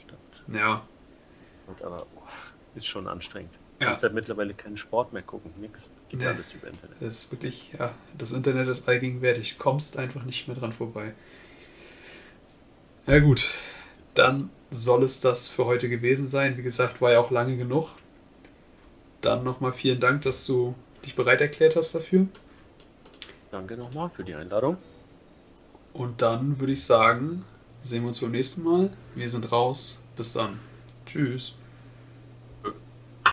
Statt. 0.01 0.17
Ja. 0.51 0.87
Und 1.67 1.81
aber 1.81 2.05
oh, 2.15 2.21
ist 2.75 2.87
schon 2.87 3.07
anstrengend. 3.07 3.53
Ja. 3.79 3.87
kannst 3.87 4.03
halt 4.03 4.13
mittlerweile 4.13 4.53
keinen 4.53 4.77
Sport 4.77 5.13
mehr 5.13 5.21
gucken, 5.21 5.51
nix. 5.59 5.89
Geht 6.09 6.19
Nee. 6.21 6.27
alles 6.27 6.53
über 6.53 6.67
Internet. 6.67 6.95
Das 6.99 7.15
ist 7.23 7.31
wirklich, 7.31 7.73
ja, 7.77 7.93
das 8.17 8.31
Internet 8.31 8.67
ist 8.67 8.87
allgegenwärtig. 8.87 9.57
Kommst 9.57 9.97
einfach 9.97 10.23
nicht 10.23 10.47
mehr 10.47 10.57
dran 10.57 10.73
vorbei. 10.73 11.13
Ja 13.07 13.19
gut, 13.19 13.49
dann 14.15 14.49
soll 14.71 15.03
es 15.03 15.19
das 15.21 15.49
für 15.49 15.65
heute 15.65 15.89
gewesen 15.89 16.27
sein. 16.27 16.57
Wie 16.57 16.61
gesagt, 16.61 17.01
war 17.01 17.11
ja 17.11 17.19
auch 17.19 17.31
lange 17.31 17.57
genug. 17.57 17.89
Dann 19.21 19.43
nochmal 19.43 19.71
vielen 19.71 19.99
Dank, 19.99 20.21
dass 20.21 20.45
du 20.47 20.75
dich 21.05 21.15
bereit 21.15 21.41
erklärt 21.41 21.75
hast 21.75 21.93
dafür. 21.93 22.27
Danke 23.51 23.77
nochmal 23.77 24.09
für 24.09 24.23
die 24.23 24.33
Einladung. 24.35 24.77
Und 25.93 26.21
dann 26.21 26.59
würde 26.59 26.73
ich 26.73 26.83
sagen, 26.83 27.45
sehen 27.81 28.01
wir 28.03 28.07
uns 28.07 28.21
beim 28.21 28.31
nächsten 28.31 28.63
Mal. 28.63 28.89
Wir 29.15 29.29
sind 29.29 29.51
raus. 29.51 30.03
Bis 30.15 30.33
dann. 30.33 30.59
Tschüss. 31.05 31.55